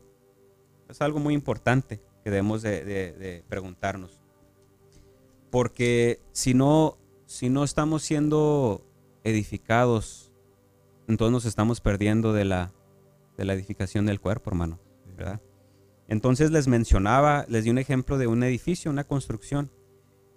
Es 0.88 1.00
algo 1.00 1.18
muy 1.18 1.34
importante 1.34 2.00
que 2.24 2.30
debemos 2.30 2.62
de, 2.62 3.44
preguntarnos. 3.48 4.20
Porque 5.50 6.20
si 6.32 6.54
no, 6.54 6.98
si 7.26 7.48
no 7.48 7.64
estamos 7.64 8.02
siendo 8.02 8.84
edificados 9.24 10.28
entonces 11.08 11.32
nos 11.32 11.44
estamos 11.46 11.80
perdiendo 11.80 12.34
de 12.34 12.44
la, 12.44 12.70
de 13.38 13.46
la 13.46 13.54
edificación 13.54 14.04
del 14.06 14.20
cuerpo, 14.20 14.50
hermano. 14.50 14.78
Entonces 16.06 16.50
les 16.50 16.68
mencionaba, 16.68 17.44
les 17.48 17.64
di 17.64 17.70
un 17.70 17.78
ejemplo 17.78 18.18
de 18.18 18.26
un 18.26 18.42
edificio, 18.42 18.90
una 18.90 19.04
construcción. 19.04 19.70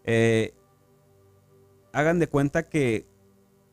Eh, 0.05 0.53
hagan 1.93 2.19
de 2.19 2.27
cuenta 2.27 2.69
que 2.69 3.07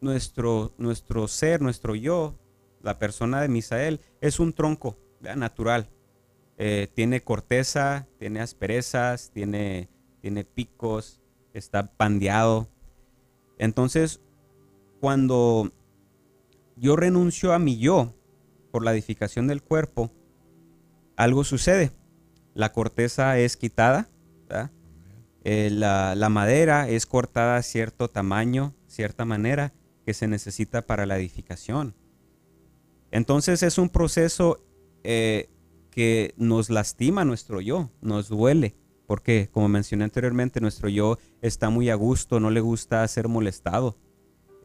nuestro, 0.00 0.74
nuestro 0.78 1.28
ser, 1.28 1.60
nuestro 1.60 1.94
yo, 1.94 2.38
la 2.82 2.98
persona 2.98 3.40
de 3.40 3.48
Misael, 3.48 4.00
es 4.20 4.40
un 4.40 4.52
tronco 4.52 4.98
natural. 5.20 5.88
Eh, 6.56 6.88
tiene 6.94 7.22
corteza, 7.22 8.08
tiene 8.18 8.40
asperezas, 8.40 9.30
tiene, 9.32 9.88
tiene 10.20 10.44
picos, 10.44 11.20
está 11.52 11.92
pandeado. 11.96 12.68
Entonces, 13.58 14.20
cuando 15.00 15.72
yo 16.76 16.96
renuncio 16.96 17.52
a 17.52 17.58
mi 17.58 17.78
yo 17.78 18.14
por 18.70 18.84
la 18.84 18.92
edificación 18.92 19.46
del 19.46 19.62
cuerpo, 19.62 20.10
algo 21.16 21.44
sucede. 21.44 21.92
La 22.54 22.72
corteza 22.72 23.38
es 23.38 23.56
quitada, 23.56 24.08
eh, 25.44 25.70
la, 25.70 26.28
madera 26.30 26.88
es 26.88 27.06
cortada 27.06 27.56
a 27.56 27.62
cierto 27.62 28.08
tamaño, 28.08 28.74
cierta 28.86 29.24
manera 29.24 29.72
que 30.04 30.14
se 30.14 30.28
necesita 30.28 30.86
para 30.86 31.06
la 31.06 31.18
edificación. 31.18 31.94
Entonces 33.10 33.62
es 33.62 33.78
un 33.78 33.88
proceso 33.88 34.64
eh, 35.04 35.48
que 35.90 36.34
nos 36.36 36.70
lastima 36.70 37.24
nuestro 37.24 37.60
yo, 37.60 37.90
nos 38.00 38.28
duele, 38.28 38.76
porque 39.06 39.48
como 39.50 39.68
mencioné 39.68 40.04
anteriormente, 40.04 40.60
nuestro 40.60 40.88
yo 40.88 41.18
está 41.40 41.70
muy 41.70 41.88
a 41.90 41.94
gusto, 41.94 42.40
no 42.40 42.50
le 42.50 42.60
gusta 42.60 43.06
ser 43.08 43.28
molestado. 43.28 43.96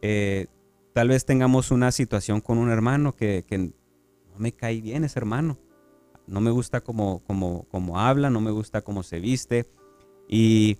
Eh, 0.02 0.48
Tal 0.94 1.08
vez 1.08 1.24
tengamos 1.24 1.72
una 1.72 1.90
situación 1.90 2.40
con 2.40 2.56
un 2.56 2.70
hermano 2.70 3.16
que, 3.16 3.44
no 3.50 4.38
me 4.38 4.52
cae 4.52 4.80
bien 4.80 5.02
ese 5.02 5.18
hermano. 5.18 5.58
No 6.28 6.40
me 6.40 6.52
gusta 6.52 6.82
cómo, 6.82 7.20
como 7.26 7.98
habla, 7.98 8.30
no 8.30 8.40
me 8.40 8.52
gusta 8.52 8.82
cómo 8.82 9.02
se 9.02 9.18
viste. 9.18 9.66
Y, 10.28 10.78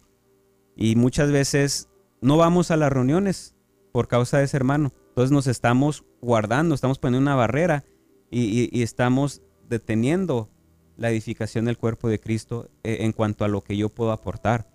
muchas 0.96 1.30
veces 1.30 1.88
no 2.20 2.36
vamos 2.36 2.70
a 2.70 2.76
las 2.76 2.92
reuniones 2.92 3.54
por 3.92 4.08
causa 4.08 4.38
de 4.38 4.44
ese 4.44 4.56
hermano. 4.56 4.92
Entonces 5.08 5.30
nos 5.30 5.46
estamos 5.46 6.04
guardando, 6.20 6.74
estamos 6.74 6.98
poniendo 6.98 7.22
una 7.22 7.36
barrera 7.36 7.84
y, 8.30 8.82
estamos 8.82 9.42
deteniendo 9.68 10.50
la 10.96 11.10
edificación 11.10 11.64
del 11.64 11.78
cuerpo 11.78 12.08
de 12.08 12.20
Cristo 12.20 12.70
eh, 12.82 12.98
en 13.00 13.12
cuanto 13.12 13.44
a 13.44 13.48
lo 13.48 13.62
que 13.62 13.76
yo 13.76 13.88
puedo 13.88 14.12
aportar. 14.12 14.68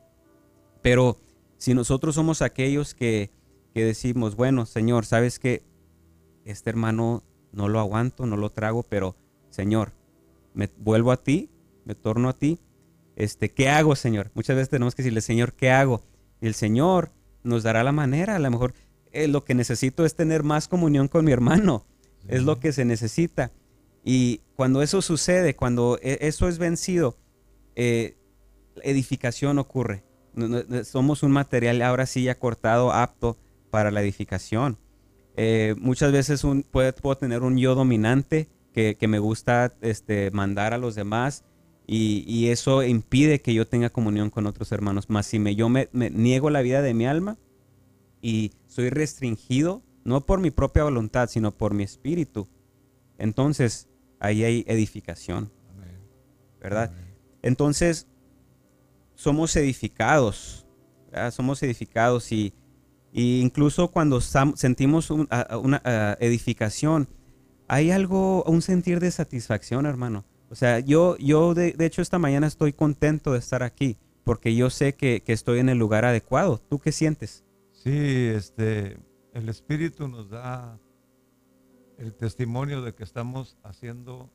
Pero 0.81 1.17
si 1.57 1.73
nosotros 1.73 2.15
somos 2.15 2.41
aquellos 2.41 2.93
que 2.93 3.31
que 3.73 3.83
decimos, 3.83 4.35
bueno, 4.35 4.65
Señor, 4.65 5.05
sabes 5.05 5.39
que 5.39 5.63
este 6.45 6.69
hermano 6.69 7.23
no 7.51 7.67
lo 7.67 7.79
aguanto, 7.79 8.25
no 8.25 8.37
lo 8.37 8.49
trago, 8.49 8.83
pero 8.83 9.15
Señor, 9.49 9.93
me 10.53 10.69
vuelvo 10.77 11.11
a 11.11 11.17
ti, 11.17 11.49
me 11.85 11.95
torno 11.95 12.29
a 12.29 12.33
ti. 12.33 12.59
Este, 13.19 13.51
¿qué 13.51 13.67
hago, 13.67 13.97
Señor? 13.97 14.31
Muchas 14.33 14.55
veces 14.55 14.69
tenemos 14.69 14.95
que 14.95 15.03
decirle, 15.03 15.19
Señor, 15.19 15.51
¿qué 15.53 15.69
hago? 15.71 16.01
Y 16.41 16.47
el 16.47 16.53
Señor 16.53 17.11
nos 17.43 17.63
dará 17.63 17.83
la 17.83 17.91
manera. 17.91 18.37
A 18.37 18.39
lo 18.39 18.49
mejor 18.49 18.73
eh, 19.11 19.27
lo 19.27 19.43
que 19.43 19.53
necesito 19.53 20.05
es 20.05 20.15
tener 20.15 20.41
más 20.43 20.69
comunión 20.69 21.09
con 21.09 21.25
mi 21.25 21.33
hermano. 21.33 21.85
Es 22.29 22.43
lo 22.43 22.61
que 22.61 22.71
se 22.71 22.85
necesita. 22.85 23.51
Y 24.05 24.39
cuando 24.55 24.81
eso 24.81 25.01
sucede, 25.01 25.53
cuando 25.53 25.99
e, 26.01 26.19
eso 26.21 26.47
es 26.47 26.59
vencido, 26.59 27.17
eh, 27.75 28.15
edificación 28.83 29.59
ocurre. 29.59 30.05
Somos 30.85 31.21
un 31.21 31.31
material 31.31 31.81
ahora 31.81 32.05
sí 32.05 32.23
ya 32.23 32.39
cortado, 32.39 32.93
apto 32.93 33.37
para 33.69 33.91
la 33.91 34.01
edificación. 34.01 34.77
Eh, 35.35 35.75
muchas 35.77 36.13
veces 36.13 36.45
un, 36.45 36.63
puedo, 36.63 37.17
tener 37.17 37.41
un 37.41 37.57
yo 37.57 37.75
dominante 37.75 38.47
que, 38.73 38.95
me 39.09 39.19
gusta 39.19 39.73
este, 39.81 40.31
mandar 40.31 40.73
a 40.73 40.77
los 40.77 40.95
demás 40.95 41.43
Y, 41.91 42.49
eso 42.49 42.83
impide 42.83 43.41
que 43.41 43.55
yo 43.55 43.67
tenga 43.67 43.89
comunión 43.89 44.29
con 44.29 44.45
otros 44.45 44.71
hermanos. 44.71 45.09
Más 45.09 45.25
si 45.25 45.39
me, 45.39 45.55
yo 45.55 45.69
me, 45.69 45.89
niego 45.91 46.51
la 46.51 46.61
vida 46.61 46.83
de 46.83 46.93
mi 46.93 47.07
alma 47.07 47.39
y 48.21 48.51
soy 48.67 48.91
restringido, 48.91 49.81
no 50.03 50.23
por 50.23 50.39
mi 50.39 50.51
propia 50.51 50.83
voluntad, 50.83 51.29
sino 51.29 51.51
por 51.51 51.73
mi 51.73 51.81
espíritu, 51.81 52.47
entonces 53.17 53.89
ahí 54.19 54.43
hay 54.43 54.65
edificación. 54.67 55.51
¿Verdad? 56.61 56.91
Entonces, 57.41 58.05
somos 59.15 59.55
edificados. 59.55 60.67
Somos 61.31 61.63
edificados 61.63 62.31
y, 62.31 62.53
incluso 63.13 63.87
cuando 63.87 64.21
sentimos 64.21 65.09
una 65.09 66.17
edificación, 66.19 67.07
hay 67.67 67.89
algo, 67.89 68.43
un 68.43 68.61
sentir 68.61 68.99
de 68.99 69.09
satisfacción, 69.09 69.87
hermano. 69.87 70.23
O 70.49 70.55
sea, 70.55 70.79
yo, 70.79 71.15
yo 71.17 71.53
de, 71.53 71.75
hecho 71.79 72.01
esta 72.01 72.17
mañana 72.17 72.47
estoy 72.47 72.73
contento 72.73 73.33
de 73.33 73.39
estar 73.39 73.61
aquí 73.63 73.97
porque 74.23 74.55
yo 74.55 74.69
sé 74.69 74.93
que, 74.95 75.23
estoy 75.27 75.59
en 75.59 75.69
el 75.69 75.77
lugar 75.77 76.05
adecuado. 76.05 76.59
¿Tú 76.59 76.79
qué 76.79 76.91
sientes? 76.91 77.43
Sí, 77.71 78.27
este, 78.33 78.97
el 79.33 79.49
Espíritu 79.49 80.07
nos 80.07 80.29
da 80.29 80.79
el 81.97 82.13
testimonio 82.13 82.81
de 82.81 82.93
que 82.93 83.03
estamos 83.03 83.57
haciendo 83.63 84.29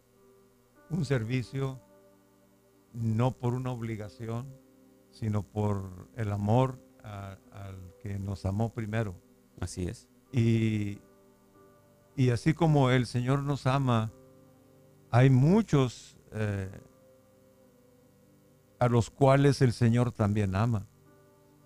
un 0.91 1.05
servicio 1.05 1.81
no 2.93 3.33
por 3.33 3.55
una 3.55 3.71
obligación, 3.71 4.47
sino 5.11 5.43
por 5.43 6.09
el 6.17 6.33
amor 6.33 6.79
al 7.03 7.95
que 8.03 8.19
nos 8.19 8.47
amó 8.47 8.73
primero. 8.73 9.15
Así 9.61 9.85
es. 9.85 10.09
Y, 10.33 10.99
y 12.17 12.31
así 12.31 12.55
como 12.55 12.91
el 12.91 13.07
Señor 13.07 13.43
nos 13.43 13.67
ama, 13.67 14.13
hay 15.15 15.31
muchos 15.31 16.17
eh, 16.33 16.69
a 18.81 18.89
los 18.89 19.11
cuales 19.11 19.63
el 19.63 19.73
Señor 19.73 20.11
también 20.11 20.57
ama. 20.57 20.89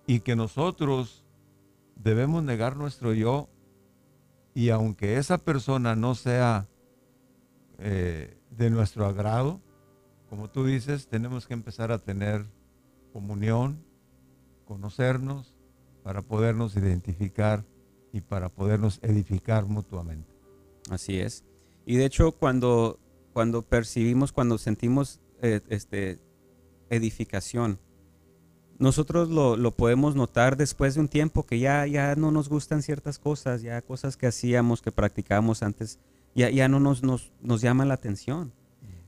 Y 0.05 0.19
que 0.19 0.35
nosotros 0.35 1.25
debemos 1.95 2.43
negar 2.43 2.77
nuestro 2.77 3.11
yo 3.11 3.49
y 4.53 4.69
aunque 4.69 5.17
esa 5.17 5.39
persona 5.39 5.95
no 5.95 6.13
sea 6.13 6.67
eh, 7.79 8.37
de 8.51 8.69
nuestro 8.69 9.07
agrado, 9.07 9.59
como 10.29 10.51
tú 10.51 10.65
dices, 10.65 11.07
tenemos 11.07 11.47
que 11.47 11.55
empezar 11.55 11.91
a 11.91 11.97
tener 11.97 12.45
comunión, 13.13 13.83
conocernos, 14.65 15.55
para 16.03 16.21
podernos 16.21 16.75
identificar 16.75 17.65
y 18.13 18.21
para 18.21 18.49
podernos 18.49 18.99
edificar 19.01 19.65
mutuamente. 19.65 20.35
Así 20.91 21.19
es. 21.19 21.43
Y 21.87 21.95
de 21.95 22.05
hecho, 22.05 22.33
cuando 22.33 22.99
cuando 23.33 23.61
percibimos, 23.61 24.31
cuando 24.31 24.57
sentimos 24.57 25.19
eh, 25.41 25.61
este, 25.69 26.19
edificación. 26.89 27.79
Nosotros 28.77 29.29
lo, 29.29 29.71
podemos 29.71 30.15
notar 30.15 30.55
después 30.55 30.95
de 30.95 31.01
un 31.01 31.09
tiempo 31.09 31.45
que 31.45 31.59
ya, 31.59 31.85
ya 31.85 32.15
no 32.15 32.31
nos 32.31 32.47
gustan 32.47 32.81
ciertas 32.81 33.19
cosas, 33.19 33.61
ya 33.61 33.81
cosas 33.81 34.15
que 34.15 34.27
hacíamos, 34.27 34.81
que 34.81 34.91
practicábamos 34.91 35.63
antes, 35.63 35.99
ya, 36.33 36.49
ya 36.49 36.69
no 36.69 36.79
nos, 36.79 37.03
nos, 37.03 37.31
nos 37.41 37.61
llaman 37.61 37.89
la 37.89 37.95
atención. 37.95 38.53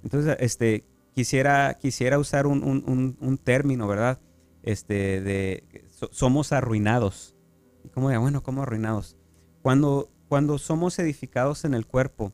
Entonces, 0.03 0.35
este, 0.39 0.83
quisiera, 1.13 1.77
quisiera 1.79 2.19
usar 2.19 2.47
un, 2.47 3.39
término, 3.43 3.87
¿verdad? 3.87 4.19
Este, 4.63 5.21
de 5.21 5.63
somos 6.11 6.51
arruinados. 6.51 7.35
¿Y 7.83 7.89
cómo 7.89 8.09
de, 8.09 8.17
bueno, 8.17 8.43
cómo 8.43 8.63
arruinados? 8.63 9.15
Cuando, 9.61 10.09
cuando 10.27 10.57
somos 10.57 10.99
edificados 10.99 11.65
en 11.65 11.73
el 11.73 11.85
cuerpo 11.85 12.33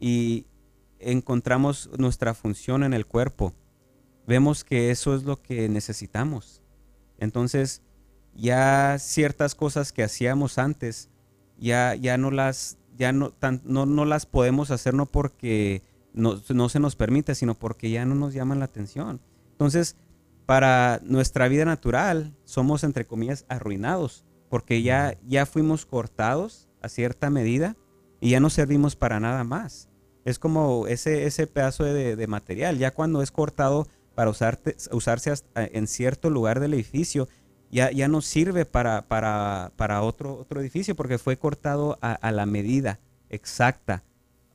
y, 0.00 0.46
encontramos 1.10 1.90
nuestra 1.98 2.34
función 2.34 2.84
en 2.84 2.94
el 2.94 3.06
cuerpo, 3.06 3.52
vemos 4.26 4.64
que 4.64 4.90
eso 4.90 5.14
es 5.14 5.24
lo 5.24 5.40
que 5.40 5.68
necesitamos. 5.68 6.62
Entonces, 7.18 7.82
ya 8.34 8.96
ciertas 8.98 9.54
cosas 9.54 9.92
que 9.92 10.02
hacíamos 10.02 10.58
antes, 10.58 11.08
ya, 11.58 11.94
ya 11.94 12.18
no 12.18 12.30
las, 12.30 12.78
ya 12.96 13.12
no, 13.12 13.32
no, 13.64 14.04
las 14.04 14.26
podemos 14.26 14.70
hacer 14.70 14.94
no 14.94 15.06
porque 15.06 15.82
no, 16.12 16.40
no, 16.48 16.68
se 16.68 16.80
nos 16.80 16.96
permite, 16.96 17.34
sino 17.34 17.54
porque 17.54 17.90
ya 17.90 18.04
no 18.04 18.14
nos 18.14 18.34
llaman 18.34 18.58
la 18.58 18.64
atención. 18.64 19.20
Entonces, 19.52 19.96
para 20.46 21.00
nuestra 21.04 21.48
vida 21.48 21.64
natural, 21.64 22.34
somos 22.44 22.84
entre 22.84 23.06
comillas 23.06 23.44
arruinados, 23.48 24.24
porque 24.48 24.82
ya, 24.82 25.16
ya 25.26 25.46
fuimos 25.46 25.86
cortados 25.86 26.68
a 26.80 26.88
cierta 26.88 27.30
medida 27.30 27.76
y 28.20 28.30
ya 28.30 28.40
no 28.40 28.50
servimos 28.50 28.96
para 28.96 29.20
nada 29.20 29.44
más. 29.44 29.88
Es 30.24 30.38
como 30.38 30.86
ese, 30.86 31.26
ese 31.26 31.46
pedazo 31.46 31.84
de, 31.84 32.26
material. 32.26 32.78
Ya 32.78 32.92
cuando 32.92 33.22
es 33.22 33.30
cortado 33.30 33.88
para 34.14 34.30
usarse 34.30 35.34
en 35.54 35.86
cierto 35.86 36.30
lugar 36.30 36.60
del 36.60 36.74
edificio, 36.74 37.28
ya, 37.70 37.90
ya 37.90 38.06
no 38.06 38.20
sirve 38.20 38.64
para, 38.64 39.08
para, 39.08 40.02
otro, 40.02 40.38
otro 40.38 40.60
edificio 40.60 40.94
porque 40.94 41.18
fue 41.18 41.38
cortado 41.38 41.98
a, 42.02 42.30
la 42.30 42.46
medida 42.46 43.00
exacta 43.30 44.04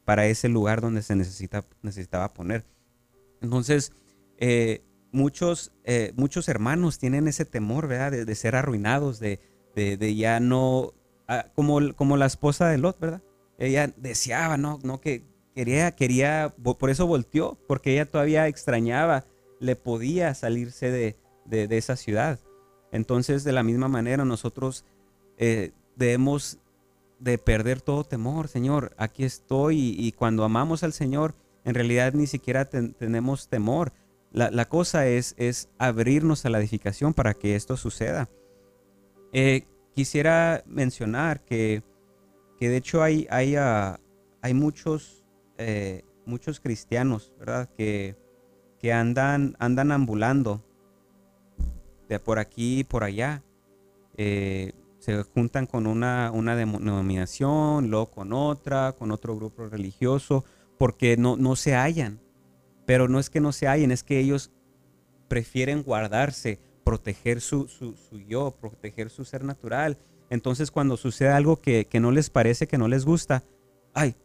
para 0.05 0.27
ese 0.27 0.47
lugar 0.47 0.79
donde 0.79 1.01
se 1.01 1.15
necesita, 1.15 1.65
necesitaba 1.81 2.33
poner. 2.33 2.63
Entonces, 3.41 3.91
eh, 4.37 4.83
muchos, 5.11 5.73
eh, 5.83 6.13
muchos 6.15 6.47
hermanos 6.47 6.99
tienen 6.99 7.27
ese 7.27 7.43
temor, 7.43 7.87
¿verdad? 7.87 8.11
De, 8.11 8.35
ser 8.35 8.55
arruinados, 8.55 9.19
de, 9.19 9.39
de, 9.75 10.15
ya 10.15 10.39
no, 10.39 10.93
ah, 11.27 11.47
como, 11.55 11.93
como 11.95 12.17
la 12.17 12.27
esposa 12.27 12.69
de 12.69 12.77
Lot, 12.77 12.99
¿verdad? 12.99 13.21
Ella 13.57 13.91
deseaba, 13.97 14.57
¿no? 14.57 14.79
no 14.83 15.01
que, 15.01 15.25
quería, 15.57 15.89
quería, 15.95 16.53
por 16.61 16.91
eso 16.91 17.07
volteó, 17.07 17.57
porque 17.67 17.93
ella 17.93 18.05
todavía 18.05 18.47
extrañaba, 18.47 19.25
le 19.59 19.75
podía 19.75 20.35
salirse 20.35 20.91
de, 20.91 21.17
esa 21.75 21.95
ciudad. 21.95 22.39
Entonces, 22.91 23.43
de 23.43 23.53
la 23.53 23.63
misma 23.63 23.87
manera, 23.87 24.23
nosotros 24.23 24.85
eh, 25.39 25.71
debemos 25.95 26.59
de 27.17 27.39
perder 27.39 27.81
todo 27.81 28.03
temor, 28.03 28.49
Señor, 28.49 28.93
aquí 28.97 29.23
estoy 29.23 29.95
y, 29.97 30.11
cuando 30.11 30.43
amamos 30.43 30.83
al 30.83 30.93
Señor, 30.93 31.33
en 31.65 31.73
realidad 31.73 32.13
ni 32.13 32.27
siquiera 32.27 32.65
tenemos 32.65 33.47
temor. 33.47 33.93
La, 34.31 34.65
cosa 34.65 35.07
es, 35.07 35.33
es 35.39 35.69
abrirnos 35.79 36.45
a 36.45 36.51
la 36.51 36.59
edificación 36.59 37.15
para 37.15 37.33
que 37.33 37.55
esto 37.55 37.77
suceda. 37.77 38.29
Eh, 39.33 39.65
quisiera 39.95 40.63
mencionar 40.67 41.43
que, 41.43 41.81
que, 42.59 42.69
de 42.69 42.77
hecho 42.77 43.01
hay, 43.01 43.25
hay, 43.31 43.55
ah, 43.55 43.99
hay 44.43 44.53
muchos 44.53 45.16
eh, 45.57 46.03
muchos 46.25 46.59
cristianos, 46.59 47.33
¿verdad? 47.39 47.69
Que, 47.75 48.15
que 48.79 48.93
andan, 48.93 49.55
andan 49.59 49.91
ambulando 49.91 50.63
de 52.07 52.19
por 52.19 52.39
aquí 52.39 52.79
y 52.79 52.83
por 52.83 53.03
allá. 53.03 53.43
Eh, 54.17 54.73
se 54.99 55.23
juntan 55.23 55.67
con 55.67 55.87
una, 55.87 56.31
una 56.33 56.55
denominación, 56.55 57.89
luego 57.89 58.11
con 58.11 58.33
otra, 58.33 58.93
con 58.93 59.11
otro 59.11 59.35
grupo 59.35 59.67
religioso, 59.67 60.43
porque 60.77 61.17
no, 61.17 61.37
no 61.37 61.55
se 61.55 61.75
hallan. 61.75 62.19
Pero 62.85 63.07
no 63.07 63.19
es 63.19 63.29
que 63.29 63.39
no 63.39 63.51
se 63.51 63.67
hallen, 63.67 63.91
es 63.91 64.03
que 64.03 64.19
ellos 64.19 64.51
prefieren 65.27 65.83
guardarse, 65.83 66.59
proteger 66.83 67.41
su, 67.41 67.67
su, 67.67 67.95
yo, 68.27 68.51
proteger 68.59 69.09
su 69.09 69.25
ser 69.25 69.43
natural. 69.43 69.97
Entonces 70.29 70.71
cuando 70.71 70.97
sucede 70.97 71.29
algo 71.29 71.57
que, 71.57 71.85
que 71.85 71.99
no 71.99 72.11
les 72.11 72.29
parece, 72.29 72.67
que 72.67 72.77
no 72.77 72.87
les 72.87 73.05
gusta, 73.05 73.43
ay, 73.93 74.15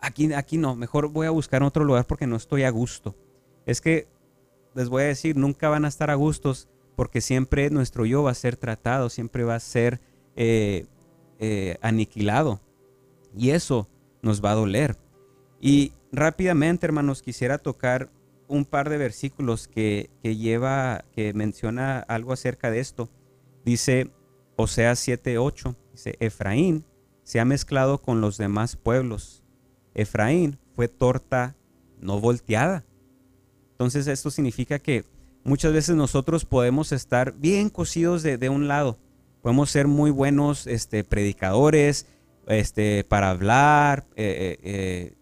aquí, 0.00 0.32
aquí 0.32 0.58
no, 0.58 0.76
mejor 0.76 1.08
voy 1.08 1.26
a 1.26 1.30
buscar 1.30 1.62
otro 1.62 1.84
lugar 1.84 2.06
porque 2.06 2.26
no 2.26 2.36
estoy 2.36 2.64
a 2.64 2.70
gusto. 2.70 3.14
Es 3.66 3.80
que 3.80 4.08
les 4.74 4.88
voy 4.88 5.02
a 5.02 5.06
decir, 5.06 5.36
nunca 5.36 5.68
van 5.68 5.84
a 5.84 5.88
estar 5.88 6.10
a 6.10 6.14
gustos 6.14 6.68
porque 6.96 7.20
siempre 7.20 7.70
nuestro 7.70 8.04
yo 8.06 8.22
va 8.22 8.30
a 8.30 8.34
ser 8.34 8.56
tratado, 8.56 9.08
siempre 9.08 9.44
va 9.44 9.54
a 9.54 9.60
ser 9.60 10.00
eh, 10.36 10.86
eh, 11.38 11.78
aniquilado. 11.80 12.60
Y 13.36 13.50
eso 13.50 13.88
nos 14.22 14.44
va 14.44 14.52
a 14.52 14.56
doler. 14.56 14.96
Y 15.60 15.92
rápidamente, 16.12 16.86
hermanos, 16.86 17.22
quisiera 17.22 17.58
tocar 17.58 18.10
un 18.48 18.64
par 18.64 18.90
de 18.90 18.98
versículos 18.98 19.68
que, 19.68 20.10
que 20.22 20.36
lleva, 20.36 21.04
que 21.12 21.32
menciona 21.32 22.00
algo 22.00 22.32
acerca 22.32 22.70
de 22.70 22.80
esto. 22.80 23.08
Dice 23.64 24.10
Oseas 24.56 25.06
7:8, 25.06 25.76
dice, 25.92 26.16
Efraín 26.20 26.84
se 27.22 27.40
ha 27.40 27.44
mezclado 27.44 27.98
con 27.98 28.20
los 28.20 28.36
demás 28.36 28.76
pueblos 28.76 29.39
Efraín 29.94 30.58
fue 30.74 30.88
torta 30.88 31.56
no 32.00 32.20
volteada. 32.20 32.84
Entonces 33.72 34.06
esto 34.06 34.30
significa 34.30 34.78
que 34.78 35.04
muchas 35.44 35.72
veces 35.72 35.96
nosotros 35.96 36.44
podemos 36.44 36.92
estar 36.92 37.32
bien 37.32 37.70
cosidos 37.70 38.22
de, 38.22 38.48
un 38.48 38.68
lado. 38.68 38.98
Podemos 39.42 39.70
ser 39.70 39.86
muy 39.86 40.10
buenos 40.10 40.66
este, 40.66 41.04
predicadores 41.04 42.06
este, 42.46 43.04
para 43.04 43.30
hablar 43.30 44.06
eh, 44.16 44.58
eh, 44.62 45.14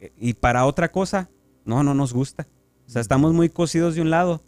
eh, 0.00 0.12
y 0.16 0.34
para 0.34 0.66
otra 0.66 0.92
cosa, 0.92 1.30
no, 1.64 1.82
no 1.82 1.94
nos 1.94 2.12
gusta. 2.12 2.46
O 2.86 2.90
sea, 2.90 3.00
estamos 3.00 3.32
muy 3.32 3.48
cocidos 3.48 3.94
de 3.94 4.00
un 4.00 4.10
lado, 4.10 4.42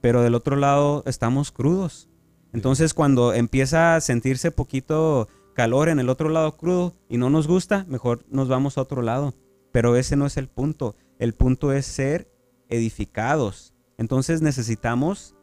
pero 0.00 0.22
del 0.22 0.34
otro 0.34 0.56
lado 0.56 1.02
estamos 1.06 1.50
crudos. 1.52 2.08
Entonces 2.52 2.94
cuando 2.94 3.34
empieza 3.34 3.96
a 3.96 4.00
sentirse 4.00 4.52
poquito 4.52 5.28
calor 5.54 5.88
en 5.88 5.98
el 5.98 6.10
otro 6.10 6.28
lado 6.28 6.56
crudo 6.56 6.94
y 7.08 7.16
no 7.16 7.30
nos 7.30 7.46
gusta, 7.46 7.86
mejor 7.88 8.24
nos 8.28 8.48
vamos 8.48 8.76
a 8.76 8.82
otro 8.82 9.00
lado. 9.00 9.34
Pero 9.72 9.96
ese 9.96 10.16
no 10.16 10.26
es 10.26 10.36
el 10.36 10.48
punto. 10.48 10.96
El 11.18 11.34
punto 11.34 11.72
es 11.72 11.86
ser 11.86 12.30
edificados. 12.68 13.74
Entonces 13.96 14.42
necesitamos, 14.42 15.34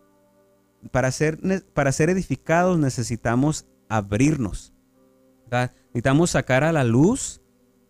para 0.91 1.12
ser, 1.12 1.39
para 1.74 1.91
ser 1.91 2.10
edificados 2.10 2.78
necesitamos 2.78 3.65
abrirnos. 3.89 4.74
Necesitamos 5.88 6.30
sacar 6.30 6.63
a 6.63 6.71
la 6.71 6.84
luz 6.84 7.41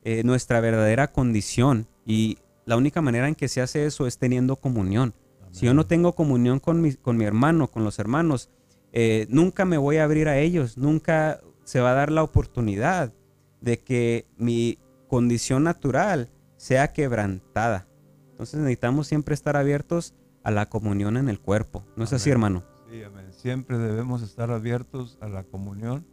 eh, 0.04 0.24
nuestra 0.24 0.62
verdadera 0.62 1.12
condición 1.12 1.88
y 2.06 2.40
la 2.66 2.76
única 2.76 3.02
manera 3.02 3.28
en 3.28 3.36
que 3.36 3.48
se 3.48 3.62
hace 3.62 3.86
eso 3.86 4.08
es 4.08 4.18
teniendo 4.18 4.56
comunión. 4.56 5.14
Si 5.52 5.66
yo 5.66 5.74
no 5.74 5.86
tengo 5.86 6.14
comunión 6.14 6.60
con 6.60 6.82
mi, 6.82 6.94
con 6.94 7.18
mi 7.18 7.26
hermano, 7.26 7.68
con 7.68 7.84
los 7.84 8.00
hermanos, 8.00 8.50
eh, 8.94 9.28
nunca 9.30 9.66
me 9.66 9.78
voy 9.78 9.98
a 9.98 10.06
abrir 10.06 10.28
a 10.28 10.40
ellos, 10.40 10.78
nunca 10.78 11.42
se 11.64 11.80
va 11.80 11.92
a 11.92 11.96
dar 11.96 12.12
la 12.12 12.24
oportunidad 12.24 13.14
de 13.62 13.80
que 13.80 14.26
mi 14.38 14.80
condición 15.08 15.64
natural 15.64 16.30
sea 16.58 16.94
quebrantada. 16.94 17.88
Entonces 18.32 18.60
necesitamos 18.60 19.08
siempre 19.08 19.34
estar 19.34 19.56
abiertos 19.56 20.16
a 20.44 20.52
la 20.52 20.68
comunión 20.68 21.18
en 21.18 21.30
el 21.30 21.40
cuerpo. 21.40 21.84
¿No 21.96 22.04
es 22.04 22.14
así, 22.14 22.30
hermano? 22.30 22.64
Sí, 22.90 23.04
amén. 23.04 23.28
Siempre 23.32 23.78
debemos 23.78 24.22
estar 24.22 24.52
abiertos 24.52 25.18
a 25.22 25.28
la 25.28 25.44
comunión 25.44 26.06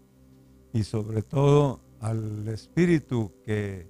y 0.72 0.84
sobre 0.84 1.22
todo 1.22 1.80
al 2.00 2.46
Espíritu 2.48 3.32
que 3.44 3.86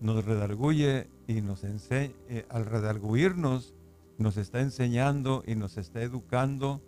nos 0.00 0.24
redarguye 0.24 1.08
y 1.26 1.40
nos 1.40 1.64
enseña, 1.64 2.14
eh, 2.28 2.46
al 2.48 2.66
redarguirnos, 2.66 3.74
nos 4.18 4.36
está 4.36 4.60
enseñando 4.60 5.42
y 5.46 5.54
nos 5.54 5.76
está 5.76 6.02
educando 6.02 6.82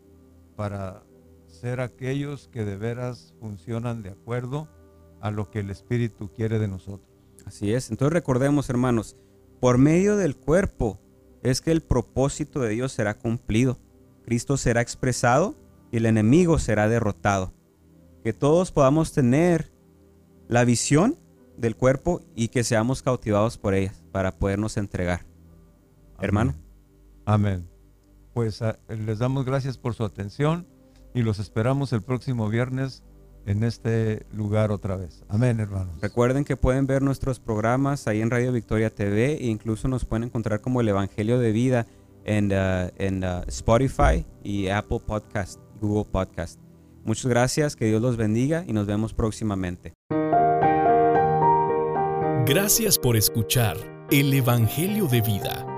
para 0.56 1.02
ser 1.58 1.80
aquellos 1.80 2.48
que 2.48 2.64
de 2.64 2.76
veras 2.76 3.34
funcionan 3.40 4.02
de 4.02 4.10
acuerdo 4.10 4.68
a 5.20 5.30
lo 5.30 5.50
que 5.50 5.60
el 5.60 5.70
Espíritu 5.70 6.30
quiere 6.32 6.58
de 6.58 6.68
nosotros. 6.68 7.08
Así 7.44 7.72
es. 7.72 7.90
Entonces 7.90 8.12
recordemos, 8.12 8.70
hermanos, 8.70 9.16
por 9.60 9.76
medio 9.78 10.16
del 10.16 10.36
cuerpo 10.36 11.00
es 11.42 11.60
que 11.60 11.72
el 11.72 11.82
propósito 11.82 12.60
de 12.60 12.70
Dios 12.70 12.92
será 12.92 13.18
cumplido. 13.18 13.78
Cristo 14.24 14.56
será 14.56 14.80
expresado 14.80 15.56
y 15.90 15.96
el 15.96 16.06
enemigo 16.06 16.58
será 16.58 16.88
derrotado. 16.88 17.52
Que 18.22 18.32
todos 18.32 18.70
podamos 18.70 19.12
tener 19.12 19.72
la 20.48 20.64
visión 20.64 21.16
del 21.56 21.74
cuerpo 21.74 22.20
y 22.36 22.48
que 22.48 22.62
seamos 22.62 23.02
cautivados 23.02 23.58
por 23.58 23.74
ellas 23.74 24.04
para 24.12 24.36
podernos 24.36 24.76
entregar. 24.76 25.26
Hermano. 26.20 26.54
Amén. 27.24 27.68
Pues 28.32 28.62
ah, 28.62 28.78
les 28.88 29.18
damos 29.18 29.44
gracias 29.44 29.76
por 29.76 29.94
su 29.94 30.04
atención 30.04 30.66
y 31.14 31.22
los 31.22 31.38
esperamos 31.38 31.92
el 31.92 32.02
próximo 32.02 32.48
viernes 32.48 33.02
en 33.46 33.64
este 33.64 34.26
lugar 34.32 34.70
otra 34.70 34.96
vez. 34.96 35.24
Amén, 35.28 35.58
hermanos. 35.58 36.00
Recuerden 36.00 36.44
que 36.44 36.56
pueden 36.56 36.86
ver 36.86 37.02
nuestros 37.02 37.40
programas 37.40 38.06
ahí 38.06 38.20
en 38.20 38.30
Radio 38.30 38.52
Victoria 38.52 38.90
TV 38.90 39.34
e 39.34 39.46
incluso 39.46 39.88
nos 39.88 40.04
pueden 40.04 40.24
encontrar 40.24 40.60
como 40.60 40.80
el 40.80 40.88
Evangelio 40.88 41.38
de 41.38 41.52
Vida 41.52 41.86
en, 42.24 42.52
uh, 42.52 42.90
en 42.98 43.24
uh, 43.24 43.42
Spotify 43.46 44.26
y 44.42 44.68
Apple 44.68 45.00
Podcast, 45.06 45.58
Google 45.80 46.10
Podcast. 46.10 46.60
Muchas 47.04 47.26
gracias, 47.26 47.74
que 47.74 47.86
Dios 47.86 48.02
los 48.02 48.18
bendiga 48.18 48.64
y 48.66 48.74
nos 48.74 48.86
vemos 48.86 49.14
próximamente. 49.14 49.94
Gracias 52.44 52.98
por 52.98 53.16
escuchar 53.16 53.76
el 54.10 54.32
Evangelio 54.34 55.06
de 55.06 55.22
Vida. 55.22 55.77